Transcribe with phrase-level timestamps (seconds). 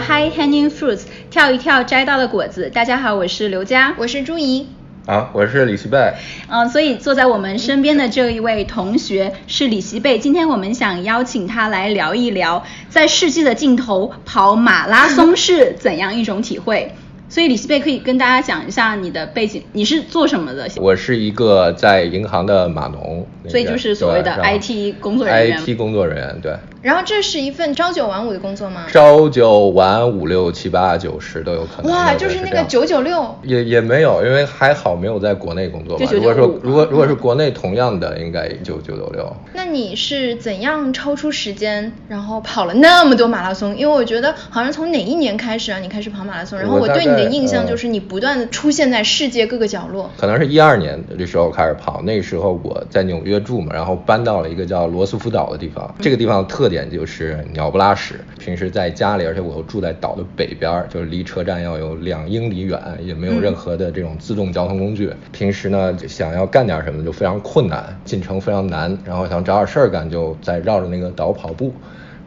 [0.00, 2.70] High Hanging Fruits，跳一跳摘到的果子。
[2.72, 4.66] 大家好，我是刘佳，我是朱怡。
[5.06, 6.12] 啊，我是李希贝。
[6.48, 10.18] 嗯，所以坐在我们身边的这一位同学是李希贝。
[10.18, 16.92] 今天我们想邀请他来聊一聊，在世纪的尽头跑马拉松是怎样一种体会。
[17.30, 20.66] 所以李希贝可以跟大家讲一下你的背景，你是做什么的？
[20.76, 25.58] 我是一个在银行的码农，所以就是所谓的 IT 工作人员。
[25.58, 26.54] IT 工作人员，对。
[26.80, 28.84] 然后这是一份朝九晚五的工作吗？
[28.88, 31.90] 朝九晚五六七八九十都有可能。
[31.90, 33.34] 哇，就是那个九九六。
[33.42, 36.06] 也也没有，因为还好没有在国内工作吧。
[36.12, 39.34] 如果说如果如果是国内同样的，应该就九九六。
[39.54, 43.76] 那你是怎样抽出时间，然后跑了那么多马拉松？
[43.76, 46.58] 因为我觉得好像从哪一年开始啊，你开始跑马拉松？
[46.58, 50.08] 然后我对你的印象就是你不断的出现在世界各个角落。
[50.16, 55.92] 可能是一二年的时候开始跑，那个时候我在纽约住嘛，然后搬到了一个叫罗斯福岛的地方。
[56.00, 57.38] 这个地方的特点就是。
[57.54, 65.10] 鸟不拉屎，平时在家里，而且我又住在岛的北边，就是离车站要有两英里远，也没有任何的这种自动交通工具。
[65.32, 68.96] 平时呢，想要干点什么就非常困难，进城非常难。
[69.04, 71.72] 然后想找点事儿干，就在绕着那个岛跑步，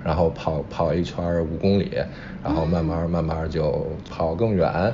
[0.03, 1.91] 然后跑跑一圈五公里，
[2.43, 4.93] 然后慢慢慢慢就跑更远。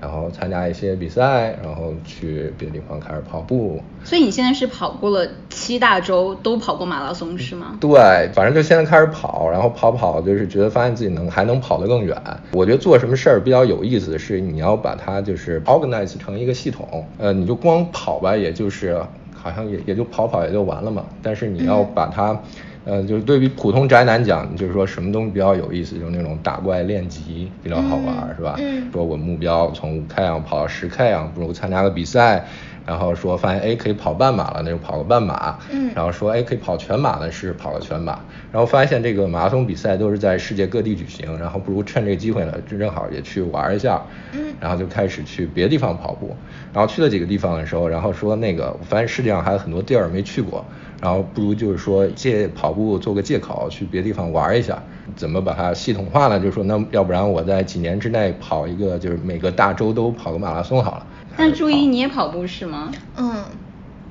[0.00, 3.82] 然后参加一些比赛，然后去别的地方开始跑步。
[4.04, 7.76] 所以你现在是跑过了七大洲，都跑过马拉松是吗？
[7.80, 12.16] 对，反正就现在开始跑，然后跑跑就是觉得发现自己能还能跑得更远。
[12.52, 17.04] 我觉得做什么事儿比较有意思的是，你要把它就是 organize 成一个系统。
[17.18, 19.00] 呃，你就光跑吧，也就是
[19.34, 21.04] 好像也也就跑跑也就完了嘛。
[21.22, 22.40] 但是你要把它。
[22.88, 28.54] 呃，就是对于普通宅男讲，就是说什么东西比较有意思，就是那种打怪练级比较好玩，是吧？
[28.58, 28.90] 嗯。
[28.90, 32.46] 说我目标从五 K 啊跑到十 K 啊，不如参加个比赛，
[32.88, 35.58] 然后说发现哎可以跑半马了，那就跑个半马。
[35.70, 35.92] 嗯。
[35.94, 38.18] 然后说哎可以跑全马呢，是跑个全马。
[38.50, 44.02] 然后发现这个马拉松比赛都是在世界各地举行，然后不如趁这个机会呢，正好也去玩一下。
[44.32, 44.54] 嗯。
[44.58, 46.34] 然后就开始去别的地方跑步，
[46.72, 50.64] 然后去了几个地方的时候，然后说那个我发现世界上还有很多地儿没去过。
[51.00, 54.82] 然后不如就是说借跑步做个借口去别的地方玩一下，
[55.14, 56.40] 怎么把它系统化呢？
[56.40, 61.06] 就是说那要不然我在几年之内跑一个，就是每个大洲都跑个马拉松好了。
[61.38, 62.92] 但注意你也跑步是吗？
[63.16, 63.44] 嗯。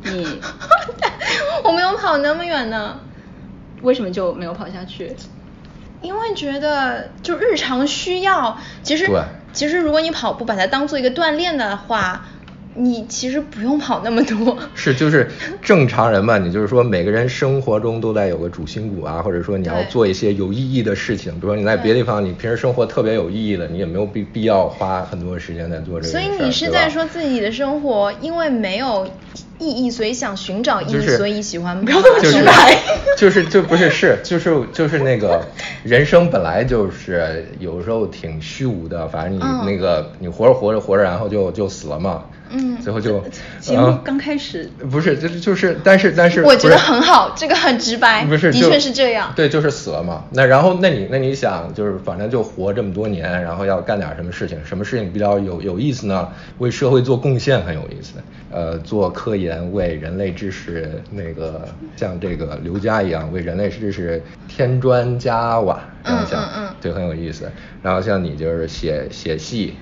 [0.03, 0.39] 你，
[1.63, 2.99] 我没有跑那么远呢。
[3.81, 5.15] 为什么就没有跑下去？
[6.01, 9.09] 因为觉得就日常需要，其实
[9.53, 12.25] 其实如果你跑步把它当做一个锻炼的话。
[12.79, 15.27] 你其实不用跑那么多，是就是
[15.63, 26.11] 正常人嘛，你就是说每个人生活中都在有个主心骨啊，或者说你要做一些有意义的事情，比如说你在别的地方，你平时生活特别有意义的，你也没有必必要花很多时间在做这个。
[26.11, 29.07] 所以你是在说自己的生活因为没有
[29.57, 31.83] 意义，所以想寻找意义，所以喜欢。
[31.83, 32.77] 不要这么直白。
[33.17, 35.43] 就是就不是是就是就是那个
[35.83, 42.23] 人生本来就是有时候挺虚无的，反正你那个你活着活着活着，然后就就死了嘛。
[42.51, 43.23] 嗯，最后就
[43.59, 50.23] 节目刚开始，不是，就是就是，但是但是，我觉得很好，这个很直白，不是，的确是这样，对，就是死了嘛。
[50.31, 54.57] 那然后，那你那你想，就是反正就活这么多年，然后要干点什么事情？
[54.65, 56.27] 什么事情比较有有意思呢？
[56.59, 58.13] 为社会做贡献很有意思，
[58.51, 67.51] 呃，做科研为人类知识那个像这个刘佳一样为人类知识添砖加瓦，嗯嗯嗯，对，很有意思。
[67.81, 69.75] 然后像你就是写写戏。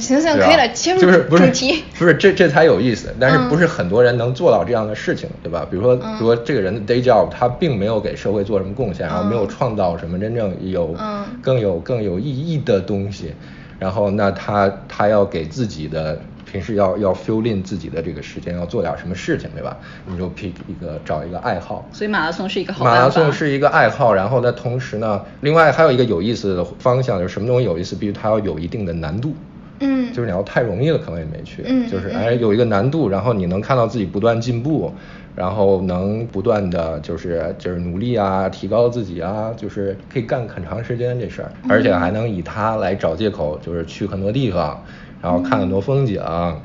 [0.00, 1.84] 行行可以了，切入主题。
[1.98, 5.66] 不是这这才有意思，但是不是很多人能做到这样的事情，对吧？
[5.70, 10.96] 比如说，说这个人的 day job，他并没有给社会做什么贡献，然后没有创造什么真正有
[11.42, 13.34] 更有更有意义的东西，
[13.78, 16.18] 然后那他他要给自己的
[16.50, 19.76] 平时要要 fill in 自己的这个时间，要做点什么事情，对吧？
[20.06, 21.86] 你就 pick 一个找一个爱好。
[21.92, 29.34] 所以马拉松是一个好马拉松是一个爱好，然后呢，同时呢，另外还有一个有意思的方向，就是什么东西有意思，必须它要有一定的难度。
[29.82, 31.62] 嗯，就是你要太容易了，可能也没去。
[31.66, 34.92] 嗯，就是哎，有一个难度，然后你能看到自己不断进步，
[35.34, 44.82] 然后能不断的就是就是努力啊，提高自己啊，就是可以干很长时间这事儿，而且还能以它来找借口，就是去很多地方，
[45.20, 46.20] 然后看很多风景，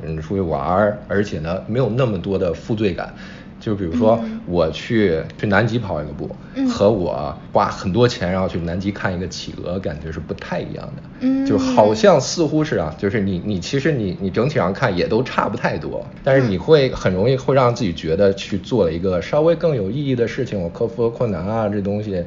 [0.06, 3.14] 嗯，出去玩儿，而且呢，没有那么多的负罪感。
[3.68, 6.34] 就比如说，我去去南极跑一个步，
[6.70, 11.04] 和我花很多钱然后去南极看一个企鹅，感觉是不太一样的。
[11.20, 22.24] 嗯，就好像似乎是啊，就是你你其实你你整体上看也都差不太多，但是你会很容易会让自己觉得去做了一个稍微更有意义的事情，我克服了困难啊，这东西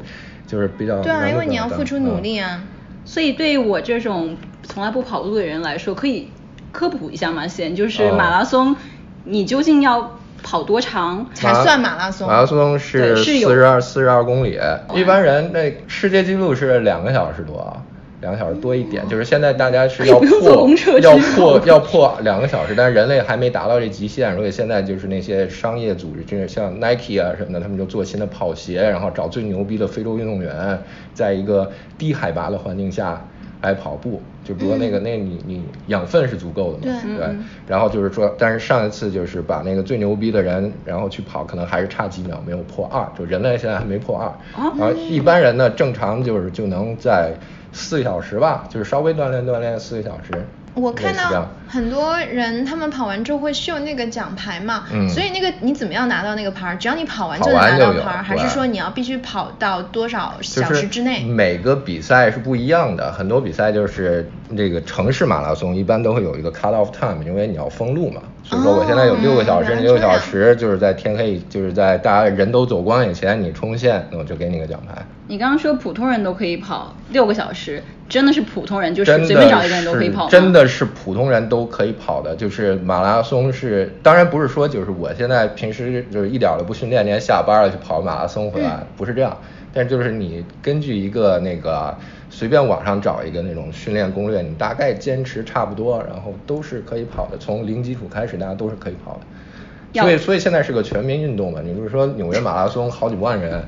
[0.46, 2.62] 就是比较对啊，因为你要付出努力啊。
[3.06, 6.28] 所以对于我这种从来不跑路的人来说，可以
[6.70, 7.48] 科普一下吗？
[7.48, 8.76] 先就是马拉松，
[9.24, 10.19] 你究竟要。
[10.42, 12.26] 跑多长才算马拉松？
[12.26, 14.58] 马拉松是四十二四十二公里，
[14.94, 17.76] 一般人那世界纪录是两个小时多。
[18.20, 20.68] 两个小时多一点，就是现在大家是要 破
[21.00, 30.82] 要破 要破两个小时，但是人类还没达到这极限，所以现在就是那些商业组织，就是像 Nike 啊什么的，他们就做新的跑鞋，然后找最牛逼的非洲运动员，
[31.14, 33.26] 在一个低海拔的环境下
[33.62, 37.36] 来跑步，就比如那个那你你养分是足够的嘛，对，
[37.66, 44.32] 然后就是说，但是上一次就是把那个最牛逼的人，然后去跑，可能还是差几秒没有破二，就人类现在还没破二，
[44.78, 47.34] 然后一般人呢正常就是就能在。
[47.72, 50.44] 四个小时吧，就是稍微锻炼锻炼四个小时。
[50.74, 56.74] 我看到很多人他们跑完之后会秀那个奖牌嘛，所以那个你怎么样拿到那个牌？
[56.76, 61.24] 只要你跑完就能拿到牌，还是说你要必须跑到多少小时之内？
[61.24, 68.22] 每个比赛是不一样的，很多比赛就是这个城市马拉松一般都会有一个 cut off time，因为你要封路嘛。
[68.42, 75.02] 所以说我现在有六个小时，六个小时就是在天黑，就是在大家人都走光以前你冲线，那我就给你个奖牌。
[75.28, 89.36] 你刚刚说普通人都可以跑六个小时，真的是普通人，就是随便找一个人都可以跑真的是普通人都可以跑的，就是马拉松是，当然不是说就是我现在平时就是一点都不训练，连下班了去跑马拉松回来，不是这样。
[89.72, 91.96] 但就是你根据一个那个
[92.28, 97.38] 随便网上找一个那种训练攻略，你大概坚持差不多，然后都是可以跑的。
[97.38, 100.00] 从零基础开始，大家都是可以跑的。
[100.00, 103.64] 所以所以现在是个全民运动嘛，你比如说纽约马拉松好几万人。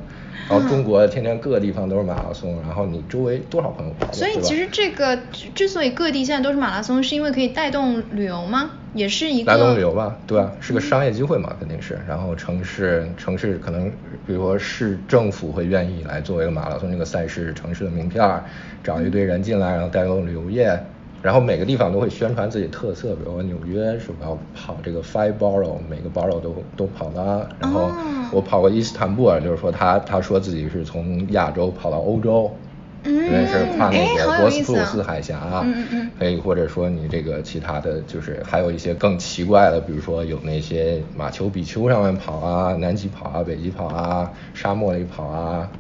[0.53, 4.13] 然后中国天天各个地方都是马拉松，然后你周围多少朋友跑？
[4.13, 5.19] 所以其实这个
[5.55, 8.73] 之所以各地现在都是马拉松，是因为可以带动旅游吗？
[8.93, 10.53] 也是一个带动旅游吧，对吧？
[10.61, 11.99] 是个商业机会嘛，肯定是。
[12.07, 13.91] 然后城市城市可能，
[14.27, 18.23] 比如说市政府会愿意来作为一个马拉松这个赛事城市的名片，
[18.85, 20.79] 找一堆人进来，然后带动旅游业。
[21.23, 27.49] 然后每个地方都会宣传自己特色，比如说纽约是我要跑这个 Five Borough，每个 Borough 都都跑了。
[27.61, 27.93] 然后
[28.33, 32.51] 我跑过伊斯坦布尔，就是说他他说自己是从亚洲跑到欧洲，
[33.05, 35.65] 因为是跨那个博斯普鲁斯海峡，
[36.19, 45.71] 可以或者说你这个其他的就是还有一些更奇怪的，比如说有那些马丘比丘上面跑啊，南极跑啊，北极跑啊，沙漠里跑啊。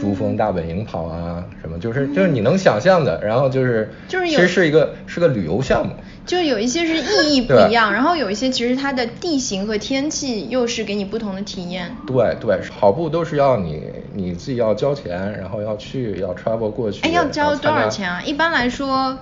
[0.00, 5.92] 珠峰大本营跑啊，什么就是就是你能想象的，然后就是就是其实是一个是个旅游项目，
[6.24, 11.96] 就有一些是意义 不一样，然后有一些其实它的地形和天气又是给你不同的体验。
[12.06, 13.82] 对对，跑步都是要你
[14.14, 17.00] 你自己要交钱，然后要去要 travel 过去。
[17.02, 18.22] 哎，要交多少钱啊？
[18.22, 19.18] 一般来说。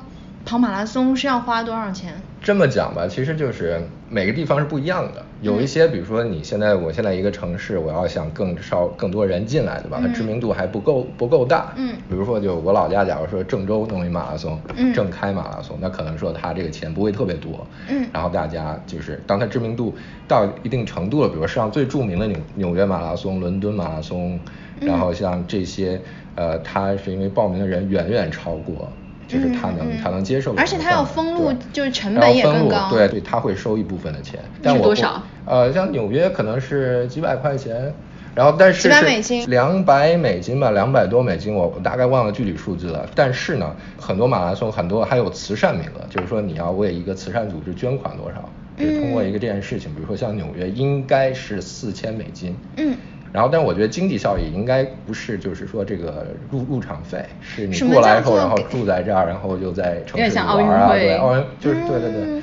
[0.47, 2.20] 跑马拉松是要花多少钱？
[2.44, 3.81] 这么讲吧，其实就是
[4.11, 5.25] 每个地方是不一样的。
[5.41, 9.99] 有一些，比如说你现在，我现在一个城市，我要想更少更多人进来，对吧？
[9.99, 11.73] 它知名度还不够不够大。
[11.76, 11.96] 嗯。
[12.06, 14.61] 比如说，就我老家，假如说郑州弄一马拉松，
[14.94, 17.67] 郑开马拉松，那可能说它这个钱不会特别多。
[17.88, 18.06] 嗯。
[18.12, 19.94] 然后大家就是，当它知名度
[20.29, 24.38] 到一定程度了，比如说世界上最著名的纽纽约马拉松、伦敦马拉松，
[24.81, 25.99] 然后像这些，
[26.35, 28.93] 呃，它是因为报名的人远远超过。
[29.34, 32.88] 就是他能他能接受，而且他要封路，就是成本也更高。
[32.90, 34.38] 对对，他会收一部分的钱。
[34.62, 35.20] 是多少？
[35.44, 37.92] 呃，像纽约可能是几百块钱，
[38.34, 43.08] 然后但是几百美金，两百美金吧，两百多美金，我大概忘了具体数字了。
[43.14, 48.48] 但是呢，很多马拉松很多还有慈善名额，就是说你要为一个慈善组织捐款多少，
[48.79, 52.56] 是通过一个这件事情，比如说像纽约应该是四千美金。
[52.76, 52.96] 嗯。
[53.34, 62.41] 然后，但我觉得经济效益应该不是，就是说这个入入场费，是你过来以后，然后住在这儿，然后又在城市玩啊，对，奥运就是对对对。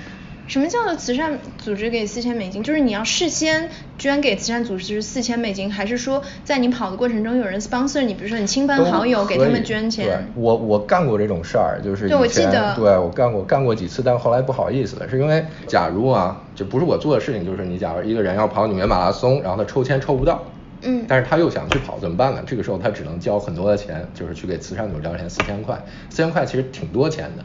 [0.48, 2.62] 什么叫做慈善组织给四千美金？
[2.62, 10.30] 就是你要事先捐给慈善组织四千美金，还是说在你跑的过程中有人 sponsor 你，比如说你亲朋好友给他们捐钱？
[10.36, 20.44] 我我干过这种事儿，就是对，我记得，对我干过干过几次，但后来不好意思了，是因为假如啊，就不是我做的事情，就是你假如一个人要跑纽约马拉松，然后他抽签抽不到。
[20.84, 22.42] 嗯，但是他又想去跑，怎么办呢？
[22.46, 27.44] 这个时候他只能交很多的钱，就是去给慈善组织交钱，四千块，四千块其实挺多钱的。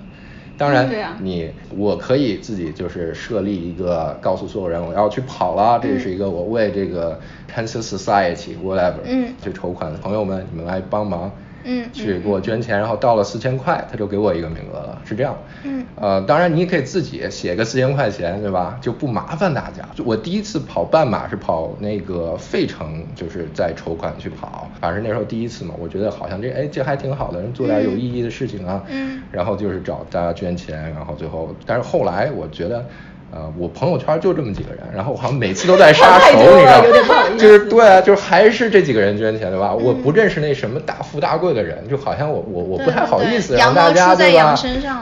[0.58, 0.88] 当然，
[1.20, 7.20] 你我可以自己就是设立一个，告诉所有人我要去跑了，这是一个我为这个
[7.54, 9.02] Cancer Society whatever
[9.42, 11.30] 去筹款的朋友们，你们来帮忙。
[11.68, 15.36] 嗯，去给我捐钱，然后到了四千块，他就给我一个名额了，是这样。
[15.64, 18.78] 嗯，呃，当然你也可以自己写个四千块钱，对吧？
[18.80, 19.84] 就不麻烦大家。
[19.92, 28.84] 就我第一次跑半马是跑那个费城，就是在筹款去跑，反正那时候第一次嘛，我觉得好像这哎这还挺好的，人做点有意义的事情啊。
[28.88, 29.20] 嗯。
[29.32, 32.86] 然后就是找大家捐钱，然后最后，但是后来我觉得。
[33.32, 37.14] 呃，我朋友圈就这么几个人，然后我好像每次都在 杀熟，你知道吗？
[37.36, 39.72] 就是对啊，就是还是这几个人捐钱对吧？
[39.74, 44.54] 我不认识那什么大富大贵的人，就好像我我我不太好意思让大家对吧？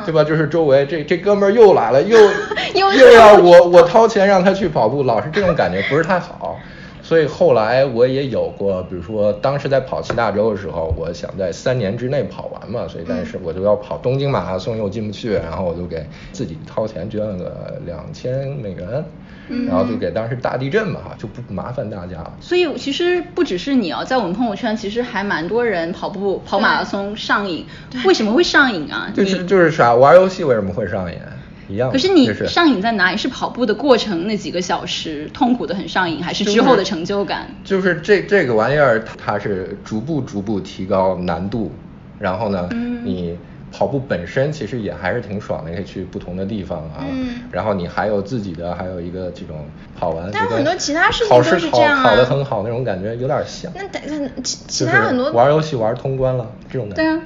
[0.07, 0.25] 对吧？
[0.25, 2.19] 就是周围这这哥们儿又来了，又
[2.75, 6.59] 又要我我掏钱让他去跑步，老是这种感觉不是太好。
[7.05, 19.05] 所以后来我也有过，比如说当时在跑七大洲的时候，我想在三年之内跑完嘛，所以但是我就要跑东京马拉松又进不去，然后我就给自己掏钱捐了个两千美元，
[19.69, 22.33] 然后就给当时大地震嘛，就不麻烦大家了。
[22.41, 27.67] 所以其实不只是你啊，在我们朋友圈其实还蛮多人跑步跑马拉松上瘾，
[28.07, 29.13] 为什么会上瘾啊？
[29.15, 31.19] 就是就是啥玩游戏为什么会上瘾？
[31.69, 31.91] 一样。
[31.91, 33.17] 可是你上瘾在哪里？
[33.17, 37.49] 是跑步的过程那几个小时痛苦的很上瘾，还是之后的成就感？
[37.65, 41.73] 就是这这个玩意儿，它是逐步逐步提高难度，
[42.19, 42.69] 然后呢，
[43.05, 43.39] 你
[43.73, 47.07] 跑步本身其实也还是挺爽的，可以去不同的地方啊。
[47.09, 47.41] 嗯。
[47.51, 49.65] 然后你还有自己的，还有一个这种
[49.99, 52.03] 跑完，但很多其他事情都是这样啊。
[52.03, 53.73] 考得很好那种感觉有点像。
[53.75, 56.95] 那得其其他很多玩游戏玩通关了这种的。
[56.97, 57.21] 对啊。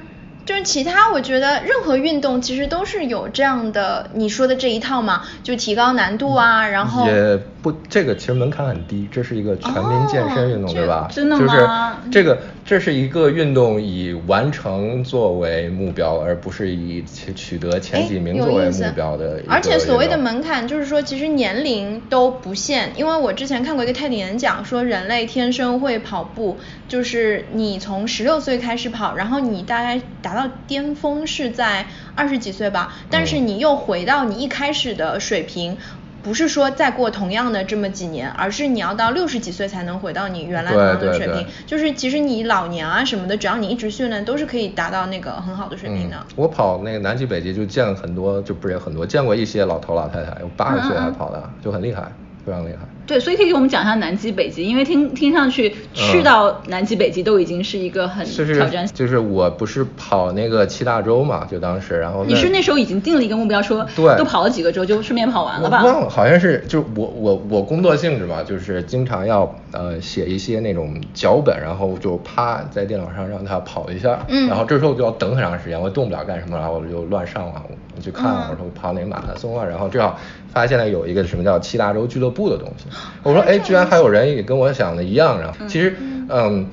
[0.45, 11.07] 就是其他，我觉得任何运动其实都是有这样的你说的这一套嘛，就提高难度啊，然后也不这个其实门槛很低，这是一个全民健身运动，对吧？
[11.11, 11.97] 真的吗？
[12.05, 17.03] 就是这个这是一个运动以完成作为目标，而不是以
[17.35, 19.43] 取得前几名作为目标的。
[19.47, 26.57] 而且所谓的门槛就是说，其实年龄都不限，因为我之前看过一个 TED 演讲，说人类天生会跑步，
[26.87, 30.39] 就是你从十六岁开始跑，然后你大概达到。
[30.39, 31.85] 到巅峰是在
[32.15, 35.77] 二十几岁吧，但是你又回到你一开始的水平，
[36.21, 41.45] 不是说再过同样的这么几年，而是你要到六十几岁才能回到你原来同样的水平。
[41.65, 46.17] 就是其实你老年啊什么的，只要你一直训练，都是可以达到那个很好的水平的。
[46.35, 52.03] 我跑那个南极北极就见了很多，就不是很多，见过一些老头老太太，有八十岁还跑的，就很厉害，
[52.45, 52.79] 非常厉害。
[53.05, 58.85] 对，所以可以给我们讲一下南极、北极，因为听听上去去到南极、北极都已经是一个很挑战。
[58.93, 65.83] 就是我不是跑那个七大洲嘛，就当时，然后你是那时候已经定了一个目标，说对，都跑了几个州，就顺便跑完了吧？
[65.83, 77.65] 忘了，好像是，就是我我我工作性质嘛，就是经常要呃写一些那种脚本，然后就啪在电脑上让它跑一下，嗯，然后这时候就要等很长时间，我动不了干什么，然后我就乱上网
[77.95, 80.19] 我去看，我说跑哪个马拉松啊，然后正好
[80.53, 82.85] 发现了有一个什么叫七大洲俱乐部的东西，
[83.23, 83.85] 我说哎，居然。
[83.87, 85.95] 还有人也跟我想的一样，然后其实
[86.29, 86.67] 嗯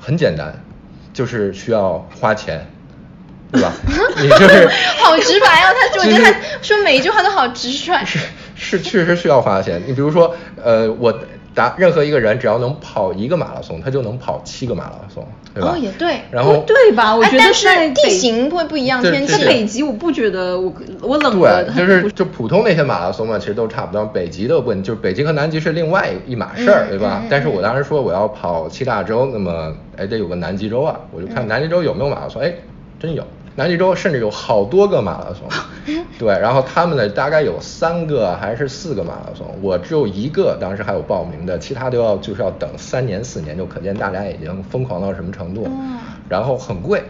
[0.00, 0.54] 很简单，
[1.12, 2.66] 就是需要花钱，
[3.52, 3.72] 对吧？
[4.20, 4.68] 你就是
[5.02, 7.92] 好直白哦，他我觉得他说每一句话都好直率。
[8.04, 8.18] 是
[8.54, 9.82] 是确实需要花钱。
[9.86, 11.12] 你比如说呃我。
[11.56, 15.72] 答任何一个人只要能跑一个马拉松，他就能跑七个马拉松，对吧？
[15.72, 16.20] 哦，也对。
[16.30, 17.16] 然后对吧？
[17.16, 19.42] 我觉得是地形会不一样，天气。
[19.46, 20.70] 北极我不觉得我
[21.00, 21.64] 我冷的。
[21.64, 24.04] 对，就是就普通那些马拉松嘛，其实都差不多。
[24.04, 27.22] 北极的问就是北极和南极是另外一码事儿，对吧？
[27.30, 32.52] 但是我当时说我要跑七大洲，那么哎得有个南极洲啊，我就看南极洲有没有马拉松，哎，
[33.00, 33.24] 真有。
[33.56, 35.48] 南极洲甚至有好多个马拉松，
[36.18, 45.66] 对，然后他们呢大概有三个还是四个马拉松，我只有一个，当时还有报名的，其他都要就是要等三年四年，就可见大家已经疯狂到什么程度，
[46.28, 47.02] 然后很贵，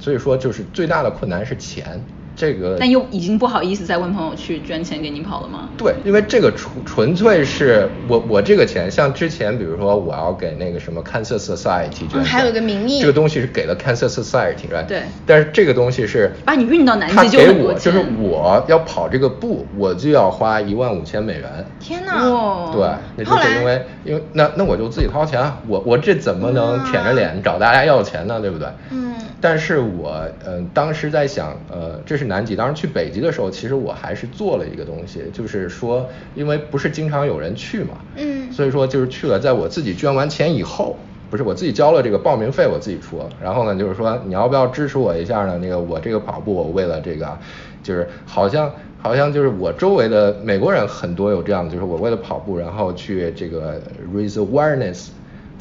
[0.00, 2.04] 所以说就是最大的困难是钱。
[2.36, 5.70] 这个，但又已经不好意思再问朋友去捐钱给你跑了吗？
[5.78, 15.02] 对，因为这个纯纯粹是我我这个钱，像之前比如说我要给那个什么 Cancer Society 捐钱，还有个名义，这个东西是给了 Cancer Society，对对。
[15.24, 21.64] 但是这个东西是把你运到南极就给我，就是我要跑这个步，我就要花一万五千美元。
[21.80, 22.70] 天哪！
[22.70, 28.38] 对，那就是因为因为那那我就自己掏钱啊，我我这怎么能舔着脸找大家要钱呢？
[28.42, 28.68] 对不对？
[28.90, 29.14] 嗯。
[29.40, 32.25] 但是我嗯当时在想，呃，这是。
[32.26, 40.96] 南极，当时去北极的时候，其实我还是做了一个东西，就是说，因为不是经常有人去嘛，嗯，所以说就是去了，在我自己捐完钱以后，
[41.30, 45.58] 不是我自己交了这个报名费，我自己出，然后呢，就是说你要不要支持我一下呢？
[45.58, 47.38] 那个我这个跑步，我为了这个，
[47.82, 53.80] 就是好像好像就是我周围的美国人很多有这样的，就是我为了跑步，然后去这个
[54.14, 55.08] raise awareness。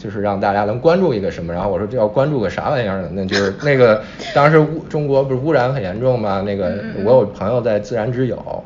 [0.05, 3.09] 就是让大家能关注一个什么，然后我说这要关注个啥玩意儿呢？
[3.12, 4.00] 那 就是那个
[4.35, 6.41] 当时污中国不是污染很严重嘛？
[6.45, 8.63] 那个我有朋友在自然之友，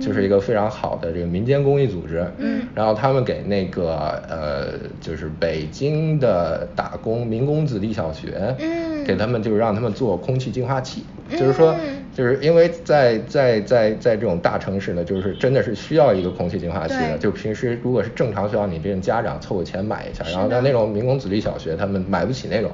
[0.00, 11.74] 就是一个非常好的这个民间公益组织，嗯，然后他们给那个呃就是北京的打工民工子弟小学，嗯，给他们就是让他们做空气净化器，就是说，
[12.14, 20.56] 就是因为在在在在这种大城市呢，就是真的是需要一个空气净化器的，就平时如果是正常学校，你这种家长凑个钱买一下，然后是的。
[20.56, 22.70] 在那种民工子弟小学，他们买不起那种，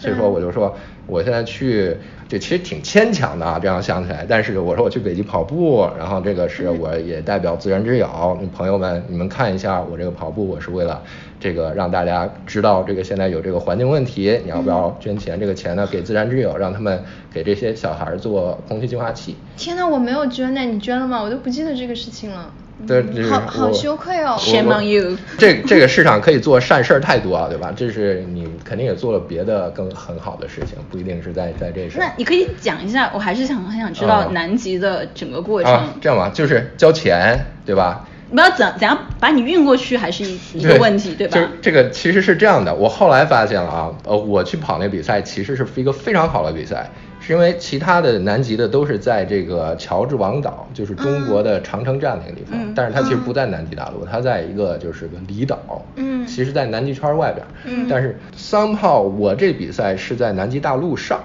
[0.00, 0.74] 所以说我就说
[1.06, 1.94] 我现在去，
[2.26, 8.08] 这其实挺牵强的啊，这样想起来，但是我说我去北极跑步，然后这个是我也代表自然之友，
[8.56, 11.02] 朋友们你们看一下我这个跑步，我是为了
[11.38, 15.38] 这个让大家知道这个现在有这个环境问题，你要不要捐钱？
[15.38, 19.36] 这个钱呢给自然之友，让他们给这些小孩儿做空气净化器。
[19.58, 21.20] 天呐，我没有捐呢，你捐了吗？
[21.20, 22.50] 我都不记得这个事情了。
[22.86, 27.72] 对，这好好羞愧哦 Shame on you 这这个市场可以做善事儿太多啊，对吧？
[27.76, 32.06] 这是你肯定也做了别的更很好的事情，不一定是在在这事儿。
[32.06, 35.72] 那你可以讲一下，我还是想很想知道啊南极的整个过程。
[35.72, 38.06] 啊，这样吧，就是交钱，对吧？
[38.32, 41.36] 你不知道怎怎样把你运过去，还是一一个问题，对吧？
[41.36, 46.88] 就这个其实是这样的，我后来发现了啊，呃，我去跑那比赛其实是一个非常好的比赛，
[47.20, 55.58] 是因为其他的南极的都是在这个乔治王岛，就是中国的长城站那个地方，嗯但是它其实不在南极大陆，它在一个就是个离岛，
[55.96, 57.86] 嗯其实在南极圈外边，嗯。
[57.88, 61.20] 但是 somehow 我这比赛是在南极大陆上。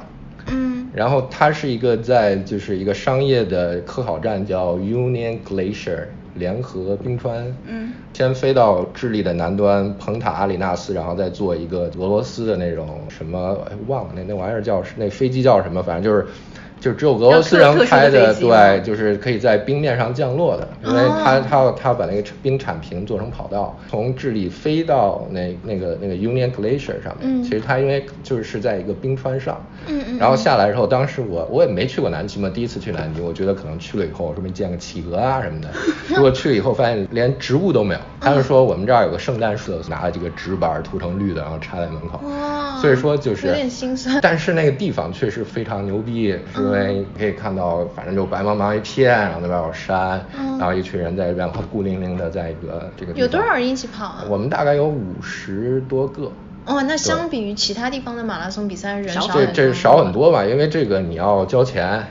[0.48, 0.90] 嗯。
[0.94, 7.46] 然后它是一个在就是一个商业的科考站，叫 Union Glacier 联合冰川。
[7.66, 16.26] 嗯，先飞到智利的南端蓬塔阿里纳斯，然后再坐一个俄罗斯的那种什么哎忘了那那玩意儿叫那飞机叫什么，反正就是。
[16.86, 27.24] 就只有俄罗斯人开的对，就是可以在冰面上降落的，因为他他要它要把那个冰铲平做成跑道，从智利飞到那那个那个 Union Glacier 上面。
[27.24, 35.68] 嗯其实他因为就是是在一个冰川上，嗯嗯然后下来之后，当时我我也没去过南极嘛，第一次去南极，我觉得可能去了以后，说不定见个企鹅啊什么的。
[36.08, 38.00] 结果去了以后，发现连植物都没有。
[38.22, 42.20] 他们说我们这儿有个圣诞树，拿了几个纸板涂成绿的，然后插在门口。
[42.76, 53.14] 哇所以说就是有点心酸但是那个地方确实非常牛逼，是因为你可以看到，反正就白茫茫一片，然后那边有山，嗯然后一群人在这边孤零零的在一个这个。
[53.14, 54.26] 有多少人一起跑啊？
[54.30, 56.32] 我们大概有五十多个。
[56.66, 62.04] 哦，那相比于其他地方的马拉松比赛，人少这这少很多吧，因为这个你要交钱，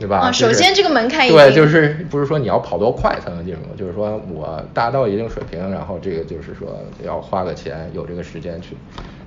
[0.00, 0.18] 对吧？
[0.18, 8.76] 啊首先这个门槛已对，就是不是说你要跑多快才能进入，就是说我达到一定水平，然后这个就是说要花个钱，有这个时间去。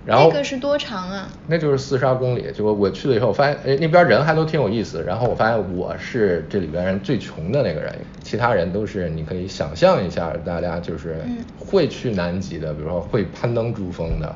[0.06, 1.28] 然后那个是多长啊？
[1.48, 5.04] 那就是四十二公里，就我去了以后发现，哎，那边人还都挺有意思。
[5.08, 14.36] 然后我发现我是这里边人最穷的那个人，其他人都是你可以想象一下，大家就是嗯会去南极的，比如说会攀登珠峰的，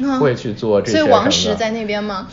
[0.00, 1.10] 嗯会去做这些所以。
[1.10, 2.26] 王石在那边吗？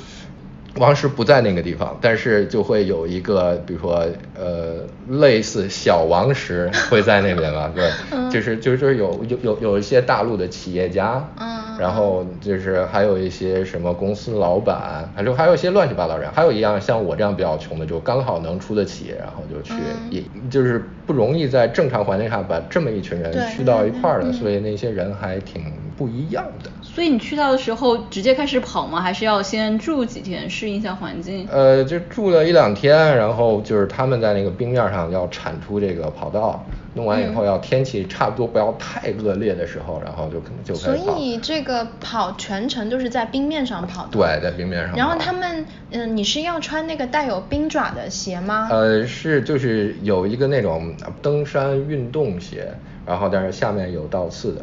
[0.79, 20.11] 王石不在那个地方，但是就会有一个，比如说，呃，类似小王石会在那边吧， 对，嗯就是就是有有有有一些大陆的企业家，嗯然后就是还有一些什么公司老板，还有还有一些乱七八糟人，还有一样像我这样比较穷的，就刚好能出得起，然后就去，嗯。
[20.11, 24.33] 也就是不容易在正常环境下把这么一群人对聚到一块儿的，嗯。
[24.33, 25.63] 所以那些人还挺
[25.97, 26.69] 不一样的。
[26.81, 29.01] 所以你去到的时候直接开始跑吗？
[29.01, 31.47] 还是要先住几天适应一下环境？
[31.51, 41.17] 呃，就住了一两天，然后就是他们在那个冰面上要铲出这个跑道，弄完以嗯后要天气差不多不要太恶劣的时候，然后就可能就所开始跑。
[41.17, 44.09] 以这个跑全程都是在冰面上跑的。
[44.11, 44.97] 对，在冰面上跑。
[44.97, 48.67] 然后他们，嗯，你是要穿那个带有冰爪的鞋吗？
[48.69, 52.71] 呃，是就是有一个那种登山运动鞋，
[53.05, 54.61] 然后但是下面有倒刺的，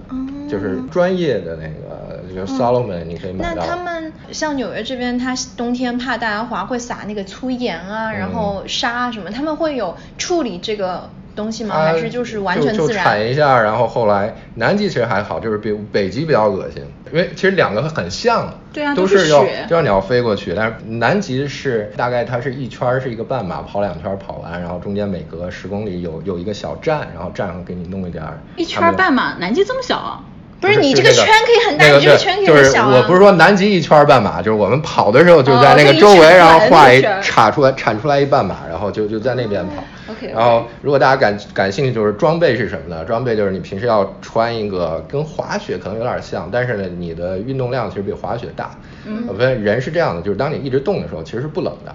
[0.49, 3.63] 就是专业的那个，就是 Salomon 你可以买到。
[3.63, 11.75] 那他们像纽约这边，它冬天怕大家滑，会撒那个粗盐啊，然后沙啊什么，他们会有处理这个东西吗？
[11.75, 13.05] 啊还是就是完全就就自然？
[13.05, 30.21] 铲一下，然后后来南极其实还好，就是比北极比较恶心，因为其实两个很像，对啊都是要都要你要飞过去，但是南极是大概它是一圈儿是一个半马，跑两圈儿跑完，然后中间每隔十公里有有一个小站，然后站上给你弄一点儿一圈儿半马，南极这么小啊？
[30.61, 39.83] 不是你这个圈可以很大那个你这个圈可以就是很小啊我不是说南极一圈儿半马，就是我们跑的时候就在那个周围，然后画一铲出来铲出来一半马，然后就就在那边跑。
[40.29, 43.05] 然后如果大家感感兴趣，就是装备是什么呢？
[43.05, 48.71] 装备就是你平时要穿一个跟滑雪可能有点像，但是呢，你的运动量其实比滑雪大。
[49.07, 51.95] 嗯我发现人是这样的，就是当你一直动的时候，其实是不冷的。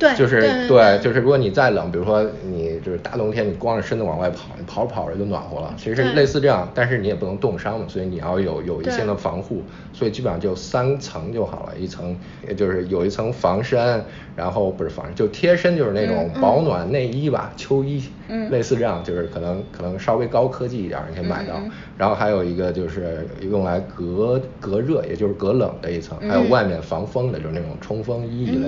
[0.00, 14.02] 对就是对对就是如果你再冷，比如说你就是大冬天你光着身子往外跑，你跑着跑着就暖和了，其实是类似这样，但是你也不能冻伤嘛，所以你要有有一对定的防护，所以基本上就三层就好了，一层也就是有一层防身，
[14.34, 18.50] 然后不是防身，就贴身就是那种保暖内衣吧，秋衣，嗯。
[18.50, 21.60] 类似这样，就是可能可能稍微高科技一点儿，你可以买到。
[21.98, 28.66] 然后还有一个就是用来隔隔热，也就是隔冷的一层，还有嗯外面防风的，就是那种冲锋衣一类。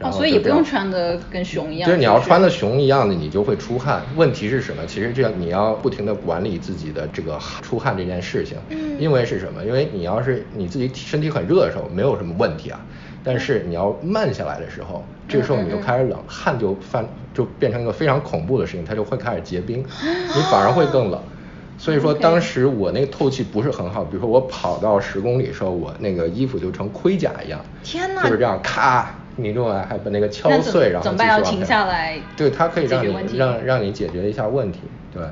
[0.00, 1.86] 然后所以也不用穿的跟熊一样。
[1.86, 4.02] 就是你要穿的熊一样的，你就会出汗。
[4.16, 4.84] 问题是什么？
[4.86, 8.56] 其实这样你要不停的管理自己的这个出汗这件事情。
[8.70, 9.64] 嗯因为是什么？
[9.64, 12.80] 因为你要是你自己身体很热的时候，没有什么问题啊。
[13.26, 21.20] 但是你要慢下来的时候，这个时候你就开始冷，汗就翻就变成一个非常恐怖的事情，它就会开始结冰，你反而会更冷。
[21.76, 34.80] 所以说当时我那个透气不是很好，比如说我跑到十公里的时候，我那个衣服就成盔甲一样，天呐就是这样咔，你中来还把那个敲碎，然后怎么办要停下来对，它可以让你让让你解决一下问题，
[35.12, 35.22] 对。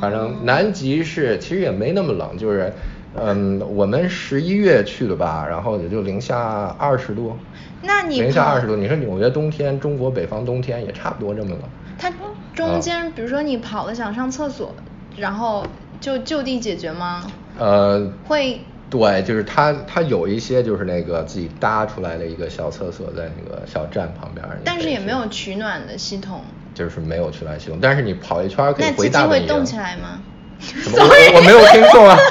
[0.00, 2.70] 反哦正南极是其实也没那么冷，就是，
[3.14, 7.34] 嗯，我们十一月去的吧，然后也就零下二十度，
[7.82, 11.60] 那你零下二十度，你说纽约冬天，中国北方冬天也差不多这么冷。
[11.98, 12.12] 它
[12.54, 14.74] 中间，比如说你跑了想上厕所，
[15.16, 15.66] 然后
[15.98, 17.22] 就就地解决吗？
[17.58, 26.42] 呃，会对，就是它它有一些就是那个自己搭出来的一个小厕所在那个小站旁边但是也没有取暖的系统。
[26.74, 29.46] 就是没有取暖系统，但是你跑一圈可以回大本营。
[29.48, 30.20] 会动起来吗？
[30.60, 30.98] 什么？
[30.98, 32.16] 我我没有听错啊。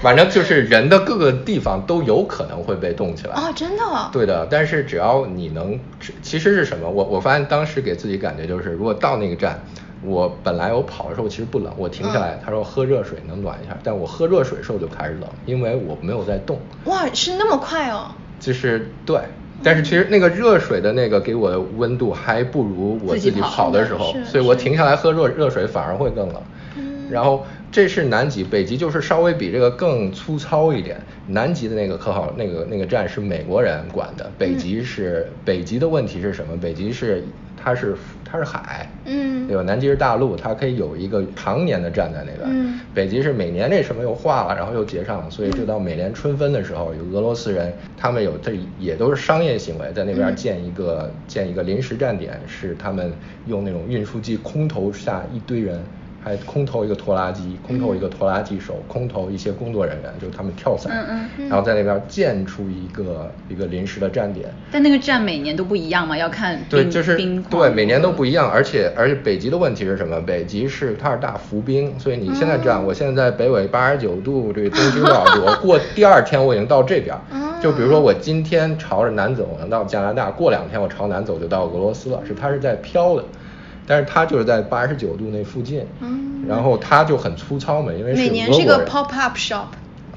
[0.00, 3.34] 反正就是人的各个地方都有可能会被冻起来。
[3.34, 4.08] 哦，真的哦。
[4.12, 5.78] 对的，但是只要你能，
[6.22, 6.88] 其实是什么？
[6.88, 9.60] 我我发现当时给自己感觉就是，如果到那个站，
[10.02, 16.58] 我本来我跑的时候其实不冷，我停下来，嗯他说喝热水能暖一下，但我喝热水的时候就开始冷，因为我没有在动。
[16.84, 18.10] 哇，是那么快哦。
[18.38, 19.20] 就是对，
[19.62, 26.42] 但是其实那个热水的那个给我的温度还不如我自己跑跑的时候所以我停下来喝热热水反而会更冷。
[26.76, 31.00] 嗯然后这是南极，北极就是稍微比这个更粗糙一点。
[31.26, 36.54] 南极的那个可好，那个那个站是美国人管的，北极是、北极的问题是什么？
[36.58, 37.24] 北极是
[37.56, 37.96] 它是
[38.30, 39.62] 它是海，嗯对吧？
[39.62, 42.48] 南极是大陆，它可以有一个常年的站在那边。
[42.50, 53.12] 嗯北极是每年那什么又化了，然后又结上了，所以就到每年春分的时候，有俄罗斯人，他们有这也都是商业行为，在那边嗯建一个、建一个临时站点，是他们
[53.46, 55.80] 用那种运输机空投下一堆人。
[56.22, 70.20] 还空投一个拖拉机，空投一个拖拉机手，空投一些工作人员，就是他们跳伞，嗯嗯然后在那边建出一个一个临时的站点，但那个站每年都不一样嘛，要看对，就是冰况对，每年都不一一样，而且而且北极的问题是什么？
[70.20, 75.44] 北极是它是大浮冰，所以你现在这样，我现在在北纬八十九度，这个东经多少度？
[75.46, 77.20] 我过第二天我已经到这边儿。
[77.60, 83.24] 就比如说我今天朝着南走，我能到加拿大；过两天我朝南走就到俄罗斯了，是它是在飘的，
[83.88, 85.84] 但是它就是在八十九度那附近。
[86.00, 89.66] 嗯然后它就很粗糙嘛，因为是每年是一个 pop up shop。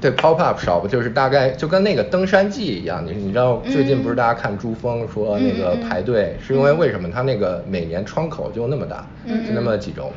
[0.00, 7.10] 对，pop up shop 就是大概就跟那个登山季一样，你你知道最近不是嗯大家看珠峰说那个排队，是因为为什么？
[7.10, 10.14] 它那个每年窗口就那么大，嗯就那么几周嘛。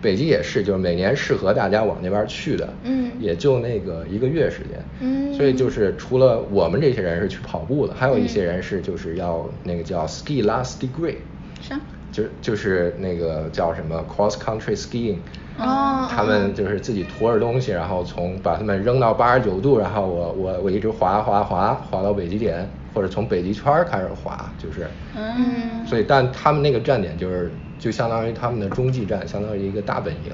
[0.00, 11.16] 北极也是，就是每年适合大家往那边去的，嗯也就那个一个月时间，嗯所以就是除了我们这些人是去跑步的，还有一些人是就是要那个叫 ski last degree，
[11.60, 11.80] 啥？
[12.16, 15.18] 就就是那个叫什么 cross country skiing，
[15.58, 30.32] 哦他们就是自己驮着东西，然后从把他们扔到八十九度，然后我我我一直滑滑滑滑到北极点，或者从北极圈开始滑，就是，嗯，所以但他们那个站点就是就相当于他们的中继站，相当于一个大本营。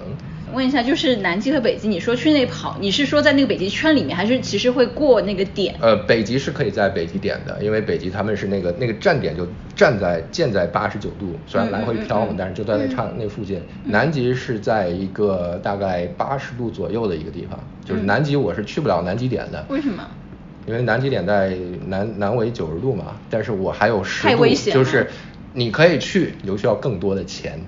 [0.53, 5.75] 问一下，就是南极和北极，你说去那跑，你是说在那个北极圈里面，还是其实会过那个点？
[5.81, 13.61] 呃，北极是可以在北极点的，因为北极他们是那个那个站点就站在建在八十九度，虽然来回飘但是就在那差那附近。
[13.85, 19.65] 南极是在一个大概八十度左右的一个地方，就是南极我是去不了南极点的。
[19.69, 20.05] 为什么？
[20.67, 25.09] 因为南极点在南南纬九十度嘛，但是我还有十度，太危险了就是
[25.55, 27.59] 你可以去，你就需要更多的钱。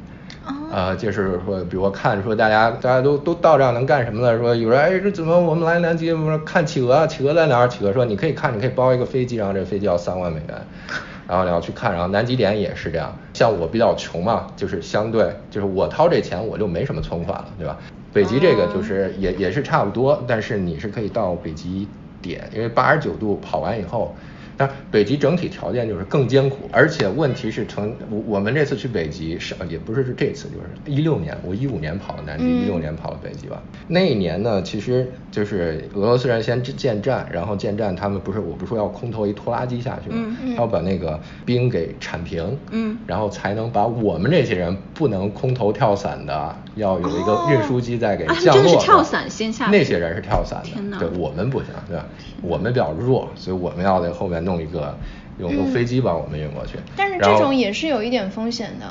[0.46, 4.38] 哦啊、就是说，比如我看说大家大家都都到这儿能干什么了？
[4.38, 6.12] 说有人哎，这怎么我们来南极？
[6.12, 7.68] 我说看企鹅啊，企鹅在哪儿？
[7.68, 10.66] 企鹅说你可以看，你可以包一个飞机，然后这个飞机要三万美元，
[11.26, 11.92] 然后你要去看。
[11.92, 17.78] 然后南极点也是这样，像我比较穷嘛，就是相对就是我掏这钱我就没什么存款了，对吧？
[18.12, 21.88] 北极这个就是也也是差不多，但是你是可以到北极
[22.20, 24.14] 点，因为八十九度跑完以后，
[24.57, 33.62] 但北极整体条件就是更艰苦，而且问题是成我我们这次去北极是也不是是这次，就是一六年，我一五年跑的南极，一六年跑了北极吧。
[33.88, 40.37] 那一年呢，其实就是俄罗斯人先建站，然后建站他们不是我不是说要空投一拖拉机下去吗？
[40.57, 48.70] 要把那个冰给铲平，嗯，然后才能把我们这些人不能空投跳伞的，要有一个运输机在给啊降落的。
[48.70, 52.04] 真是跳伞先下那些人是跳伞天哪的，对我们不行，对吧？
[52.42, 54.96] 我们比较弱，所以我们要在后面弄一个
[55.38, 56.78] 用用飞机把我们运过去。
[56.96, 58.87] 但是这种也是有一点风险的。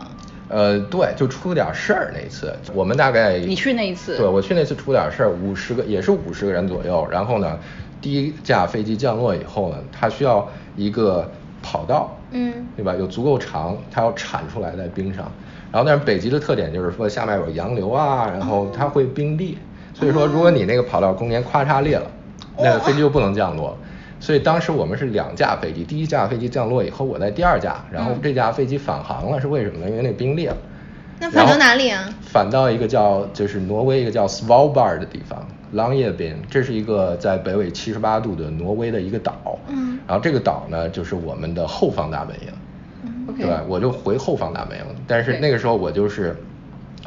[0.49, 7.07] 呃，对，就出了点事儿那一次，我们大概你去那一次对我去那次出点事儿，五十个也是五十个人左右。
[7.09, 7.57] 然后呢，
[8.01, 11.31] 第一架飞机降落以后呢，它需要一个
[11.63, 12.93] 跑道，嗯对吧？
[12.93, 15.31] 有足够长，它要铲出来在冰上。
[15.73, 19.55] 然后但是北极的特点就是说下面有洋流啊，然后它会冰裂，
[19.95, 22.05] 所以说如果你那个跑道中间咔嚓裂了，
[22.59, 23.77] 那个飞机就不能降落了。
[24.19, 29.89] 所以当时我们是两架飞机，第一架飞机降落以后，我在第二架，然后嗯这架飞机返航了，是为什么呢？
[29.89, 30.57] 因为那冰裂了。
[31.19, 32.07] 那返到哪里啊？
[32.21, 39.57] 返到一个叫就是挪威一个叫 Svalbard 的地方，狼叶边，这是一个在北纬七十八度的挪威的一个岛。
[39.69, 42.47] 嗯然后这个岛呢，就是我们的后方大本营。
[43.37, 43.59] 对？
[43.67, 46.35] 我就回后方大本营，但是那个时候我就是。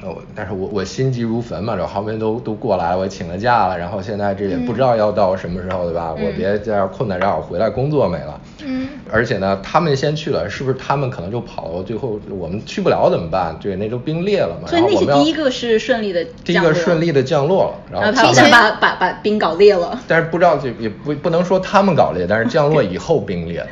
[0.03, 6.13] 呃，我但是我我心急如焚嘛，这好不容易都都过来了，我请了假了，然后现在这也不知道要到什么时候，对吧？
[6.13, 8.41] 我别在这儿困在这儿，我回来工作没了。
[8.63, 11.83] 嗯而且呢，他们先去了，是不是他们可能就跑了？
[11.83, 13.57] 最后我们去不了怎么办？
[13.61, 14.69] 对，那就冰裂了嘛。
[14.69, 19.99] 所以那些然后我们第一个是顺利的第一个顺利的降落了，然后他们然后他们把把把冰搞裂了。
[20.07, 23.65] 但是不知道就也不不能说他们搞裂，但是降落以后冰裂。